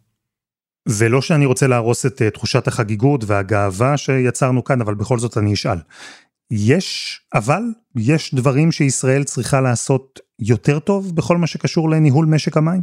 זה 0.84 1.08
לא 1.08 1.22
שאני 1.22 1.46
רוצה 1.46 1.66
להרוס 1.66 2.06
את 2.06 2.22
אה, 2.22 2.30
תחושת 2.30 2.68
החגיגות 2.68 3.24
והגאווה 3.26 3.96
שיצרנו 3.96 4.64
כאן, 4.64 4.80
אבל 4.80 4.94
בכל 4.94 5.18
זאת 5.18 5.38
אני 5.38 5.54
אשאל. 5.54 5.78
יש, 6.50 7.20
אבל 7.34 7.62
יש 7.96 8.34
דברים 8.34 8.72
שישראל 8.72 9.24
צריכה 9.24 9.60
לעשות 9.60 10.20
יותר 10.38 10.78
טוב 10.78 11.16
בכל 11.16 11.36
מה 11.36 11.46
שקשור 11.46 11.90
לניהול 11.90 12.26
משק 12.26 12.56
המים? 12.56 12.82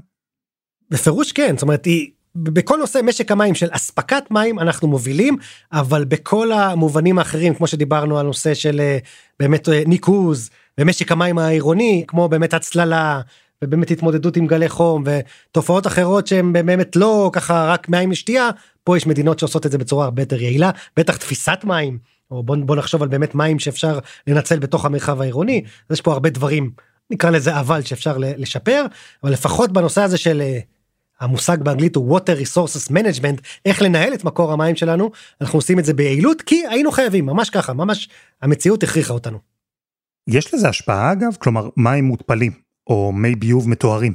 בפירוש 0.90 1.32
כן, 1.32 1.54
זאת 1.56 1.62
אומרת 1.62 1.86
היא, 1.86 2.12
בכל 2.36 2.78
נושא 2.78 3.00
משק 3.04 3.32
המים 3.32 3.56
של 3.56 3.68
אספקת 3.72 4.24
מים 4.32 4.60
אנחנו 4.60 4.88
מובילים, 4.88 5.38
אבל 5.72 6.06
בכל 6.06 6.52
המובנים 6.52 7.20
האחרים 7.20 7.56
כמו 7.56 7.68
שדיברנו 7.68 8.20
על 8.20 8.26
נושא 8.26 8.54
של 8.54 8.80
אה, 8.80 8.98
באמת 9.40 9.70
אה, 9.70 9.84
ניקוז 9.88 10.50
ומשק 10.78 11.12
המים 11.12 11.38
העירוני 11.38 12.04
כמו 12.08 12.30
באמת 12.30 12.54
הצללה 12.54 13.22
ובאמת 13.64 13.92
התמודדות 13.92 14.38
עם 14.38 14.48
גלי 14.48 14.70
חום 14.70 15.04
ותופעות 15.06 15.88
אחרות 15.88 16.28
שהן 16.28 16.54
באמת 16.54 16.96
לא 16.96 17.30
ככה 17.34 17.66
רק 17.66 17.90
מים 17.90 18.12
לשתייה 18.12 18.50
פה 18.84 18.98
יש 18.98 19.08
מדינות 19.08 19.40
שעושות 19.40 19.66
את 19.66 19.72
זה 19.72 19.78
בצורה 19.78 20.06
הרבה 20.06 20.22
יותר 20.22 20.42
יעילה 20.42 20.72
בטח 20.98 21.18
תפיסת 21.18 21.60
מים 21.64 21.98
או 22.32 22.44
בוא, 22.44 22.56
בוא 22.56 22.76
נחשוב 22.76 23.04
על 23.04 23.08
באמת 23.08 23.36
מים 23.36 23.60
שאפשר 23.60 24.00
לנצל 24.28 24.60
בתוך 24.60 24.86
המרחב 24.86 25.22
העירוני 25.22 25.64
יש 25.92 26.02
פה 26.02 26.14
הרבה 26.14 26.30
דברים 26.30 26.72
נקרא 27.10 27.30
לזה 27.30 27.60
אבל 27.60 27.82
שאפשר 27.82 28.18
לשפר 28.18 28.86
אבל 29.24 29.32
לפחות 29.32 29.72
בנושא 29.72 30.02
הזה 30.02 30.18
של 30.18 30.42
אה, 30.42 30.60
המושג 31.20 31.64
באנגלית 31.64 31.96
הוא 31.96 32.20
water 32.20 32.42
resources 32.42 32.92
management 32.92 33.42
איך 33.66 33.82
לנהל 33.82 34.14
את 34.14 34.24
מקור 34.24 34.54
המים 34.54 34.76
שלנו 34.76 35.12
אנחנו 35.42 35.60
עושים 35.60 35.80
את 35.80 35.86
זה 35.86 35.94
ביעילות 35.94 36.42
כי 36.42 36.68
היינו 36.70 36.92
חייבים 36.92 37.26
ממש 37.26 37.50
ככה 37.50 37.74
ממש 37.74 38.10
המציאות 38.42 38.84
הכריחה 38.84 39.14
אותנו. 39.14 39.40
יש 40.30 40.54
לזה 40.54 40.70
השפעה 40.70 41.12
אגב 41.12 41.36
כלומר 41.40 41.70
מים 41.78 42.06
מותפלים 42.06 42.52
או 42.88 43.12
מי 43.12 43.36
ביוב 43.36 43.70
מטוהרים. 43.70 44.14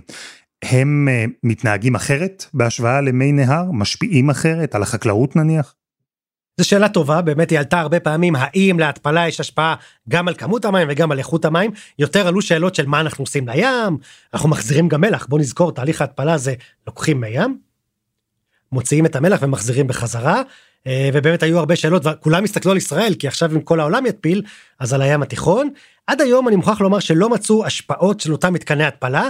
הם 0.62 1.08
uh, 1.08 1.30
מתנהגים 1.42 1.94
אחרת 1.94 2.44
בהשוואה 2.54 3.00
למי 3.00 3.32
נהר 3.32 3.64
משפיעים 3.72 4.30
אחרת 4.30 4.74
על 4.74 4.82
החקלאות 4.82 5.36
נניח. 5.36 5.74
זו 6.60 6.68
שאלה 6.68 6.88
טובה, 6.88 7.22
באמת 7.22 7.50
היא 7.50 7.58
עלתה 7.58 7.80
הרבה 7.80 8.00
פעמים, 8.00 8.36
האם 8.36 8.78
להתפלה 8.78 9.28
יש 9.28 9.40
השפעה 9.40 9.74
גם 10.08 10.28
על 10.28 10.34
כמות 10.34 10.64
המים 10.64 10.88
וגם 10.90 11.12
על 11.12 11.18
איכות 11.18 11.44
המים, 11.44 11.70
יותר 11.98 12.28
עלו 12.28 12.42
שאלות 12.42 12.74
של 12.74 12.86
מה 12.86 13.00
אנחנו 13.00 13.22
עושים 13.22 13.48
לים, 13.48 13.98
אנחנו 14.34 14.48
מחזירים 14.48 14.88
גם 14.88 15.00
מלח, 15.00 15.26
בוא 15.26 15.38
נזכור, 15.38 15.72
תהליך 15.72 16.00
ההתפלה 16.00 16.38
זה 16.38 16.54
לוקחים 16.86 17.20
מים, 17.20 17.58
מוציאים 18.72 19.06
את 19.06 19.16
המלח 19.16 19.40
ומחזירים 19.42 19.86
בחזרה, 19.86 20.42
אה, 20.86 21.10
ובאמת 21.12 21.42
היו 21.42 21.58
הרבה 21.58 21.76
שאלות 21.76 22.02
וכולם 22.06 22.44
הסתכלו 22.44 22.70
על 22.70 22.76
ישראל 22.76 23.14
כי 23.14 23.28
עכשיו 23.28 23.50
אם 23.52 23.60
כל 23.60 23.80
העולם 23.80 24.06
יתפיל 24.06 24.42
אז 24.78 24.92
על 24.92 25.02
הים 25.02 25.22
התיכון. 25.22 25.70
עד 26.06 26.20
היום 26.20 26.48
אני 26.48 26.56
מוכרח 26.56 26.80
לומר 26.80 26.98
שלא 26.98 27.28
מצאו 27.28 27.66
השפעות 27.66 28.20
של 28.20 28.32
אותם 28.32 28.52
מתקני 28.52 28.84
התפלה 28.84 29.28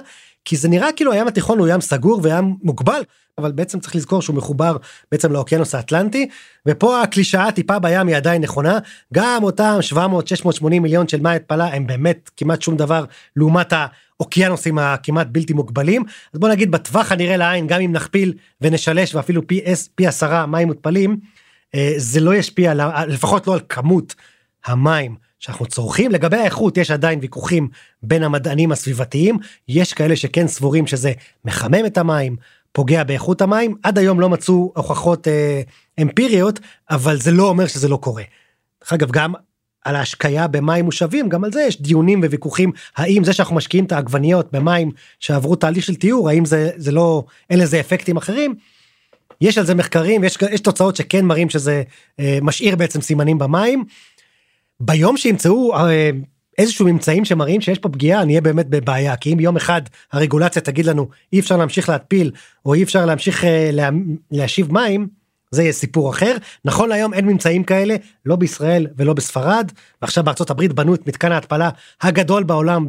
כי 0.51 0.57
זה 0.57 0.69
נראה 0.69 0.93
כאילו 0.93 1.13
הים 1.13 1.27
התיכון 1.27 1.59
הוא 1.59 1.69
ים 1.69 1.81
סגור 1.81 2.21
וים 2.23 2.57
מוגבל 2.63 3.03
אבל 3.39 3.53
בעצם 3.53 3.81
צריך 3.81 3.97
לזכור 3.97 4.23
שהוא 4.23 4.37
מחובר 4.37 4.77
בעצם 5.13 5.33
לאוקיינוס 5.33 5.75
האטלנטי 5.75 6.29
ופה 6.67 7.03
הקלישאה 7.03 7.53
טיפה 7.53 7.79
בים 7.79 8.07
היא 8.07 8.17
עדיין 8.17 8.43
נכונה. 8.43 8.79
גם 9.15 9.43
אותם 9.43 9.77
700 9.81 10.29
680 10.29 10.83
מיליון 10.83 11.09
של 11.09 11.21
מי 11.21 11.31
התפלה 11.31 11.67
הם 11.67 11.87
באמת 11.87 12.31
כמעט 12.37 12.63
שום 12.63 12.77
דבר 12.77 13.05
לעומת 13.37 13.73
האוקיינוסים 13.73 14.79
הכמעט 14.79 15.27
בלתי 15.31 15.53
מוגבלים. 15.53 16.05
אז 16.35 16.41
בוא 16.41 16.49
נגיד 16.49 16.71
בטווח 16.71 17.13
הנראה 17.13 17.37
לעין 17.37 17.67
גם 17.67 17.81
אם 17.81 17.93
נכפיל 17.93 18.33
ונשלש 18.61 19.15
ואפילו 19.15 19.47
פי, 19.47 19.61
פי 19.95 20.07
עשרה 20.07 20.47
מים 20.47 20.69
מותפלים 20.69 21.21
אה, 21.75 21.93
זה 21.97 22.21
לא 22.21 22.35
ישפיע 22.35 22.75
לפחות 23.09 23.47
לא 23.47 23.55
על 23.55 23.61
כמות 23.69 24.15
המים 24.65 25.17
שאנחנו 25.39 25.67
צורכים 25.67 26.11
לגבי 26.11 26.37
האיכות 26.37 26.77
יש 26.77 26.91
עדיין 26.91 27.19
ויכוחים 27.23 27.69
בין 28.03 28.23
המדענים 28.23 28.73
הסביבתיים 28.73 29.39
יש 29.69 29.93
כאלה 29.93 30.17
שכן 30.17 30.49
סבורים 30.49 30.87
שזה 30.87 31.13
מחמם 31.45 31.87
את 31.87 31.99
המים 31.99 32.37
פוגע 32.73 33.05
באיכות 33.05 33.43
המים 33.43 33.75
עד 33.83 33.99
היום 33.99 34.21
לא 34.21 34.29
מצאו 34.29 34.73
הוכחות 34.77 35.29
אה, 35.29 35.63
אמפיריות 36.03 36.61
אבל 36.91 37.17
זה 37.17 37.31
לא 37.31 37.49
אומר 37.49 37.67
שזה 37.67 37.89
לא 37.89 37.97
קורה. 37.97 38.23
דרך 38.83 38.93
אגב, 38.93 39.11
גם 39.11 39.35
על 39.85 39.97
ההשקיה 39.97 40.47
במים 40.47 40.85
מושבים, 40.85 41.29
גם 41.29 41.45
על 41.45 41.53
זה 41.53 41.63
יש 41.63 41.83
דיונים 41.83 42.21
וויכוחים, 42.21 42.73
האם 42.97 43.25
זה 43.25 43.33
שאנחנו 43.33 43.57
משקיעים 43.57 43.85
את 43.85 43.93
העגבניות 43.93 44.53
במים 44.53 44.91
שעברו 45.21 45.57
תהליך 45.57 45.85
של 45.85 45.95
טיהור, 45.95 46.29
האם 46.29 46.45
זה, 46.45 46.71
זה 46.77 46.93
לא, 46.93 47.25
אין 47.51 47.59
לזה 47.59 47.81
אפקטים 47.81 48.17
אחרים. 48.17 48.55
יש 49.41 49.59
על 49.59 49.67
זה 49.67 49.75
מחקרים, 49.75 50.25
יש, 50.25 50.39
יש 50.51 50.61
תוצאות 50.61 50.97
שכן 50.97 51.25
מראים 51.25 51.51
שזה 51.51 51.83
אה, 52.21 52.39
משאיר 52.43 52.77
בעצם 52.77 53.01
סימנים 53.01 53.39
במים. 53.39 53.85
ביום 54.81 55.17
שימצאו 55.17 55.77
אה, 55.77 56.11
איזשהו 56.59 56.87
ממצאים 56.87 57.25
שמראים 57.25 57.61
שיש 57.61 57.79
פה 57.79 57.89
פגיעה, 57.89 58.25
נהיה 58.25 58.41
באמת 58.41 58.69
בבעיה, 58.69 59.17
כי 59.17 59.33
אם 59.33 59.41
יום 59.41 59.57
אחד 59.57 59.83
הרגולציה 60.13 60.63
תגיד 60.63 60.87
לנו 60.87 61.09
אי 61.33 61.41
אפשר 61.41 61.57
להמשיך 61.57 61.89
להתפיל, 61.89 62.31
או 62.67 62.75
אי 62.75 62.83
אפשר 62.83 63.07
להמשיך 63.07 63.45
אה, 63.45 63.71
לה, 63.73 63.91
להשיב 64.31 64.73
מים, 64.73 65.09
זה 65.51 65.63
יהיה 65.63 65.73
סיפור 65.73 66.11
אחר. 66.11 66.37
נכון 66.65 66.89
להיום 66.89 67.15
אין 67.15 67.27
ממצאים 67.27 67.65
כאלה, 67.65 67.97
לא 68.27 68.37
בישראל 68.37 68.87
ולא 68.97 69.13
בספרד, 69.13 69.73
ועכשיו 70.03 70.25
בארצות 70.25 70.51
הברית 70.51 70.73
בנו 70.73 70.95
את 70.95 71.07
מתקן 71.07 71.33
ההתפלה 71.33 71.71
הגדול 72.03 72.43
בעולם 72.43 72.87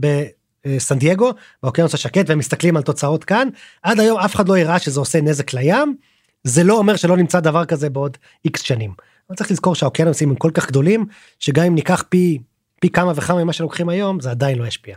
בסן 0.65 0.99
דייגו, 0.99 1.32
באוקיינוס 1.63 1.93
השקט, 1.93 2.30
והם 2.30 2.38
מסתכלים 2.38 2.77
על 2.77 2.84
תוצאות 2.84 3.23
כאן. 3.23 3.47
עד 3.84 3.99
היום 3.99 4.19
אף 4.19 4.36
אחד 4.36 4.49
לא 4.49 4.58
הראה 4.58 4.80
שזה 4.80 4.99
עושה 4.99 5.21
נזק 5.21 5.54
לים, 5.54 5.95
זה 6.43 6.63
לא 6.63 6.77
אומר 6.77 6.95
שלא 6.95 7.17
נמצא 7.17 7.39
דבר 7.39 7.65
כזה 7.65 7.89
בעוד 7.89 8.17
איקס 8.45 8.62
שנים. 8.62 8.91
אבל 9.29 9.38
צריך 9.38 9.51
לזכור 9.51 9.75
שהאוקיינוסים 9.75 10.29
הם 10.29 10.36
כל 10.36 10.51
כך 10.53 10.67
גדולים, 10.67 11.05
שגם 11.39 11.65
אם 11.65 11.75
ניקח 11.75 12.03
פי, 12.10 12.39
פי 12.81 12.89
כמה 12.89 13.12
וכמה 13.15 13.43
ממה 13.43 13.53
שלוקחים 13.53 13.89
היום, 13.89 14.19
זה 14.19 14.31
עדיין 14.31 14.57
לא 14.57 14.67
ישפיע. 14.67 14.95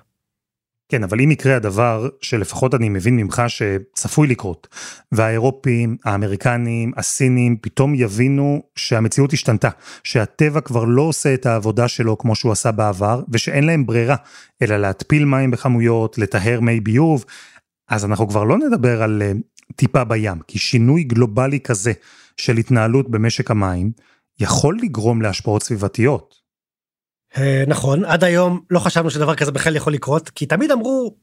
כן, 0.88 1.04
אבל 1.04 1.20
אם 1.20 1.30
יקרה 1.30 1.56
הדבר 1.56 2.08
שלפחות 2.20 2.74
אני 2.74 2.88
מבין 2.88 3.16
ממך 3.16 3.42
שצפוי 3.48 4.28
לקרות, 4.28 4.68
והאירופים, 5.12 5.96
האמריקנים, 6.04 6.92
הסינים, 6.96 7.56
פתאום 7.56 7.94
יבינו 7.94 8.62
שהמציאות 8.76 9.32
השתנתה, 9.32 9.68
שהטבע 10.04 10.60
כבר 10.60 10.84
לא 10.84 11.02
עושה 11.02 11.34
את 11.34 11.46
העבודה 11.46 11.88
שלו 11.88 12.18
כמו 12.18 12.34
שהוא 12.34 12.52
עשה 12.52 12.72
בעבר, 12.72 13.22
ושאין 13.28 13.64
להם 13.64 13.86
ברירה, 13.86 14.16
אלא 14.62 14.76
להתפיל 14.76 15.24
מים 15.24 15.50
בכמויות, 15.50 16.18
לטהר 16.18 16.60
מי 16.60 16.80
ביוב, 16.80 17.24
אז 17.88 18.04
אנחנו 18.04 18.28
כבר 18.28 18.44
לא 18.44 18.58
נדבר 18.58 19.02
על 19.02 19.22
אה, 19.22 19.32
טיפה 19.76 20.04
בים, 20.04 20.38
כי 20.46 20.58
שינוי 20.58 21.02
גלובלי 21.02 21.60
כזה 21.60 21.92
של 22.36 22.56
התנהלות 22.56 23.10
במשק 23.10 23.50
המים, 23.50 23.90
יכול 24.40 24.78
לגרום 24.82 25.22
להשפעות 25.22 25.62
סביבתיות. 25.62 26.34
אה, 27.36 27.64
נכון, 27.66 28.04
עד 28.04 28.24
היום 28.24 28.60
לא 28.70 28.78
חשבנו 28.78 29.10
שדבר 29.10 29.34
כזה 29.34 29.52
בכלל 29.52 29.76
יכול 29.76 29.92
לקרות, 29.92 30.28
כי 30.30 30.46
תמיד 30.46 30.70
אמרו, 30.70 31.14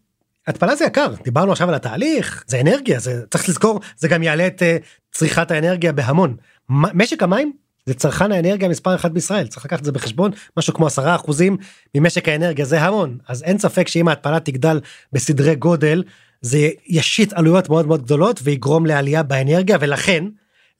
התפלה 0.47 0.75
זה 0.75 0.85
יקר, 0.85 1.13
דיברנו 1.23 1.51
עכשיו 1.51 1.69
על 1.69 1.75
התהליך, 1.75 2.43
זה 2.47 2.61
אנרגיה, 2.61 2.99
זה 2.99 3.21
צריך 3.31 3.49
לזכור, 3.49 3.79
זה 3.97 4.07
גם 4.07 4.23
יעלה 4.23 4.47
את 4.47 4.61
uh, 4.61 4.85
צריכת 5.11 5.51
האנרגיה 5.51 5.91
בהמון. 5.91 6.35
משק 6.69 7.23
המים 7.23 7.51
זה 7.85 7.93
צרכן 7.93 8.31
האנרגיה 8.31 8.69
מספר 8.69 8.95
אחת 8.95 9.11
בישראל, 9.11 9.47
צריך 9.47 9.65
לקחת 9.65 9.79
את 9.79 9.85
זה 9.85 9.91
בחשבון, 9.91 10.31
משהו 10.57 10.73
כמו 10.73 10.87
עשרה 10.87 11.15
אחוזים 11.15 11.57
ממשק 11.95 12.27
האנרגיה, 12.27 12.65
זה 12.65 12.81
המון. 12.81 13.17
אז 13.27 13.43
אין 13.43 13.57
ספק 13.57 13.87
שאם 13.87 14.07
ההתפלה 14.07 14.39
תגדל 14.39 14.79
בסדרי 15.13 15.55
גודל, 15.55 16.03
זה 16.41 16.69
ישית 16.87 17.33
עלויות 17.33 17.69
מאוד 17.69 17.87
מאוד 17.87 18.03
גדולות 18.03 18.39
ויגרום 18.43 18.85
לעלייה 18.85 19.23
באנרגיה, 19.23 19.77
ולכן, 19.81 20.25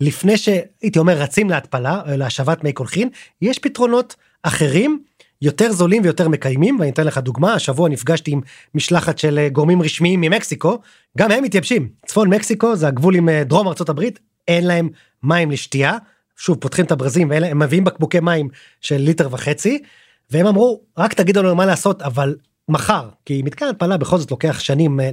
לפני 0.02 0.38
שהייתי 0.38 1.00
אומר 1.00 1.18
רצים 1.18 1.50
להתפלה, 1.50 2.02
או 2.12 2.18
להשבת 2.18 2.64
מי 2.64 2.74
קולחין, 2.74 3.10
יש 3.42 3.60
פתרונות 3.60 4.16
אחרים 4.44 5.04
יותר 5.42 5.72
זולים 5.72 6.04
ויותר 6.04 6.30
מקיימים 6.30 6.80
ואני 6.80 6.92
אתן 6.92 7.08
לך 7.08 7.18
דוגמה 7.18 7.54
השבוע 7.54 7.90
נפגשתי 7.90 8.32
עם 8.32 8.42
משלחת 8.76 9.18
של 9.18 9.40
אה, 9.40 9.50
גורמים 9.50 9.82
רשמיים 9.82 10.22
ממקסיקו 10.22 10.80
גם 11.18 11.32
הם 11.32 11.44
מתייבשים. 11.44 11.90
צפון 12.06 12.30
מקסיקו 12.30 12.76
זה 12.76 12.88
הגבול 12.88 13.16
עם 13.16 13.30
אה, 13.30 13.44
דרום 13.44 13.68
ארצות 13.68 13.90
הברית 13.90 14.20
אין 14.48 14.68
להם 14.68 14.90
מים 15.24 15.52
לשתייה. 15.52 15.98
שוב 16.38 16.58
פותחים 16.58 16.86
את 16.86 16.92
הברזים 16.92 17.30
והם 17.30 17.60
מביאים 17.60 17.84
בקבוקי 17.84 18.20
מים 18.20 18.50
של 18.82 18.98
ליטר 18.98 19.28
וחצי 19.32 19.84
והם 20.30 20.48
אמרו 20.48 20.82
רק 20.98 21.14
תגידו 21.14 21.44
לנו 21.44 21.56
מה 21.56 21.66
לעשות 21.66 22.02
אבל 22.02 22.36
מחר 22.70 23.10
כי 23.26 23.42
מתקן 23.42 23.66
התפלה 23.66 23.98
בכל 23.98 24.18
זאת 24.18 24.32
לוקח 24.32 24.60
שנים 24.60 25.00
אה, 25.00 25.10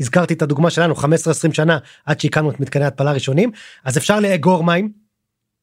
הזכרתי 0.00 0.34
את 0.34 0.42
הדוגמה 0.42 0.70
שלנו 0.70 0.94
15-20 0.94 1.04
שנה 1.52 1.78
עד 2.06 2.20
שהקמנו 2.20 2.50
את 2.50 2.60
מתקני 2.60 2.84
התפלה 2.84 3.12
ראשונים 3.12 3.50
אז 3.84 3.98
אפשר 3.98 4.20
לאגור 4.20 4.64
מים 4.64 5.06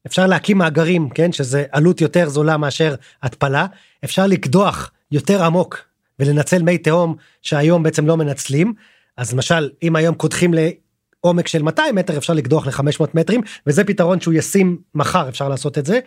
אפשר 0.06 0.26
להקים 0.26 0.58
מאגרים 0.58 1.08
כן 1.10 1.32
שזה 1.32 1.64
עלות 1.72 2.00
יותר 2.00 2.28
זולה 2.28 2.56
מאשר 2.56 2.94
התפלה. 3.22 3.66
אפשר 4.04 4.26
לקדוח 4.26 4.90
יותר 5.10 5.44
עמוק 5.44 5.78
ולנצל 6.18 6.62
מי 6.62 6.78
תהום 6.78 7.16
שהיום 7.42 7.82
בעצם 7.82 8.06
לא 8.06 8.16
מנצלים. 8.16 8.74
אז 9.16 9.32
למשל 9.32 9.70
אם 9.82 9.96
היום 9.96 10.14
קודחים 10.14 10.54
לעומק 10.54 11.48
של 11.48 11.62
200 11.62 11.94
מטר 11.94 12.18
אפשר 12.18 12.32
לקדוח 12.32 12.66
ל-500 12.66 13.04
מטרים 13.14 13.40
וזה 13.66 13.84
פתרון 13.84 14.20
שהוא 14.20 14.34
ישים 14.34 14.78
מחר 14.94 15.28
אפשר 15.28 15.48
לעשות 15.48 15.78
את 15.78 15.86
זה. 15.86 16.00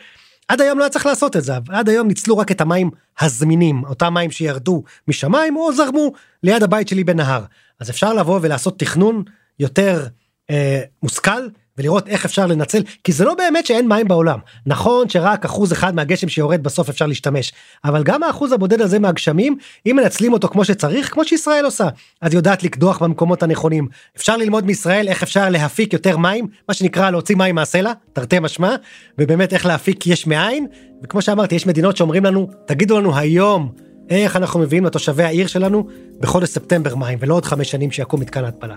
עד 0.47 0.61
היום 0.61 0.79
לא 0.79 0.83
היה 0.83 0.89
צריך 0.89 1.05
לעשות 1.05 1.35
את 1.35 1.43
זה 1.43 1.53
עד 1.69 1.89
היום 1.89 2.07
ניצלו 2.07 2.37
רק 2.37 2.51
את 2.51 2.61
המים 2.61 2.89
הזמינים 3.19 3.83
אותם 3.83 4.13
מים 4.13 4.31
שירדו 4.31 4.83
משמיים 5.07 5.55
או 5.55 5.73
זרמו 5.73 6.11
ליד 6.43 6.63
הבית 6.63 6.87
שלי 6.87 7.03
בנהר 7.03 7.43
אז 7.79 7.89
אפשר 7.89 8.13
לבוא 8.13 8.39
ולעשות 8.41 8.79
תכנון 8.79 9.23
יותר 9.59 10.07
אה, 10.49 10.81
מושכל 11.03 11.47
ולראות 11.77 12.07
איך 12.07 12.25
אפשר 12.25 12.45
לנצל 12.45 12.83
כי 13.03 13.11
זה 13.11 13.25
לא 13.25 13.33
באמת 13.33 13.65
שאין 13.65 13.87
מים 13.87 14.07
בעולם. 14.07 14.39
נכון 14.65 15.09
שרק 15.09 15.45
אחוז 15.45 15.73
אחד 15.73 15.95
מהגשם 15.95 16.29
שיורד 16.29 16.63
בסוף 16.63 16.89
אפשר 16.89 17.05
להשתמש 17.05 17.53
אבל 17.85 18.03
גם 18.03 18.23
האחוז 18.23 18.51
הבודד 18.51 18.81
הזה 18.81 18.99
מהגשמים 18.99 19.57
אם 19.85 19.95
מנצלים 19.95 20.33
אותו 20.33 20.47
כמו 20.47 20.65
שצריך 20.65 21.13
כמו 21.13 21.25
שישראל 21.25 21.65
עושה 21.65 21.87
אז 22.21 22.33
יודעת 22.33 22.63
לקדוח 22.63 23.03
במקומות 23.03 23.43
הנכונים. 23.43 23.87
אפשר 24.17 24.37
ללמוד 24.37 24.65
מישראל 24.65 25.07
איך 25.07 25.23
אפשר 25.23 25.49
להפיק 25.49 25.93
יותר 25.93 26.17
מים 26.17 26.47
מה 26.67 26.73
שנקרא 26.73 27.09
להוציא 27.09 27.35
מים 27.35 27.55
מהסלע 27.55 27.91
תרתי 28.13 28.39
משמע 28.39 28.75
ובאמת 29.17 29.53
איך 29.53 29.65
להפיק 29.65 30.07
יש 30.07 30.27
מאין 30.27 30.67
וכמו 31.03 31.21
שאמרתי 31.21 31.55
יש 31.55 31.67
מדינות 31.67 31.97
שאומרים 31.97 32.25
לנו 32.25 32.49
תגידו 32.65 32.99
לנו 32.99 33.17
היום 33.17 33.71
איך 34.09 34.35
אנחנו 34.35 34.59
מביאים 34.59 34.85
לתושבי 34.85 35.23
העיר 35.23 35.47
שלנו 35.47 35.87
בחודש 36.19 36.49
ספטמבר 36.49 36.95
מים 36.95 37.17
ולא 37.21 37.33
עוד 37.33 37.45
חמש 37.45 37.71
שנים 37.71 37.91
שיקום 37.91 38.19
מתקן 38.19 38.43
ההתפלה. 38.45 38.75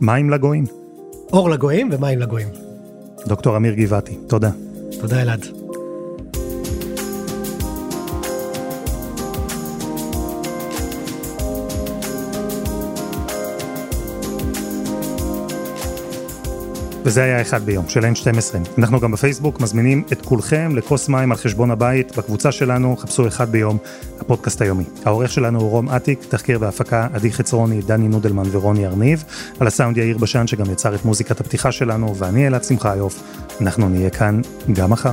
מים 0.00 0.30
לגויים. 0.30 0.64
אור 1.32 1.50
לגויים 1.50 1.88
ומים 1.92 2.18
לגויים. 2.18 2.48
דוקטור 3.26 3.56
אמיר 3.56 3.74
גבעתי, 3.74 4.18
תודה. 4.28 4.50
תודה 5.00 5.22
אלעד. 5.22 5.65
וזה 17.06 17.22
היה 17.22 17.40
אחד 17.40 17.62
ביום 17.62 17.88
של 17.88 18.00
N12. 18.00 18.78
אנחנו 18.78 19.00
גם 19.00 19.12
בפייסבוק 19.12 19.60
מזמינים 19.60 20.02
את 20.12 20.22
כולכם 20.22 20.76
לכוס 20.76 21.08
מים 21.08 21.32
על 21.32 21.38
חשבון 21.38 21.70
הבית. 21.70 22.16
בקבוצה 22.16 22.52
שלנו 22.52 22.96
חפשו 22.96 23.28
אחד 23.28 23.50
ביום, 23.50 23.78
הפודקאסט 24.20 24.62
היומי. 24.62 24.84
העורך 25.04 25.32
שלנו 25.32 25.60
הוא 25.60 25.70
רום 25.70 25.88
אטיק, 25.88 26.24
תחקיר 26.28 26.58
והפקה 26.60 27.08
עדי 27.12 27.32
חצרוני, 27.32 27.82
דני 27.82 28.08
נודלמן 28.08 28.44
ורוני 28.52 28.86
ארניב. 28.86 29.24
על 29.60 29.66
הסאונד 29.66 29.96
יאיר 29.96 30.18
בשן 30.18 30.46
שגם 30.46 30.70
יצר 30.72 30.94
את 30.94 31.04
מוזיקת 31.04 31.40
הפתיחה 31.40 31.72
שלנו, 31.72 32.16
ואני 32.16 32.46
אלעד 32.46 32.64
שמחיוף. 32.64 33.22
אנחנו 33.60 33.88
נהיה 33.88 34.10
כאן 34.10 34.40
גם 34.72 34.90
מחר. 34.90 35.12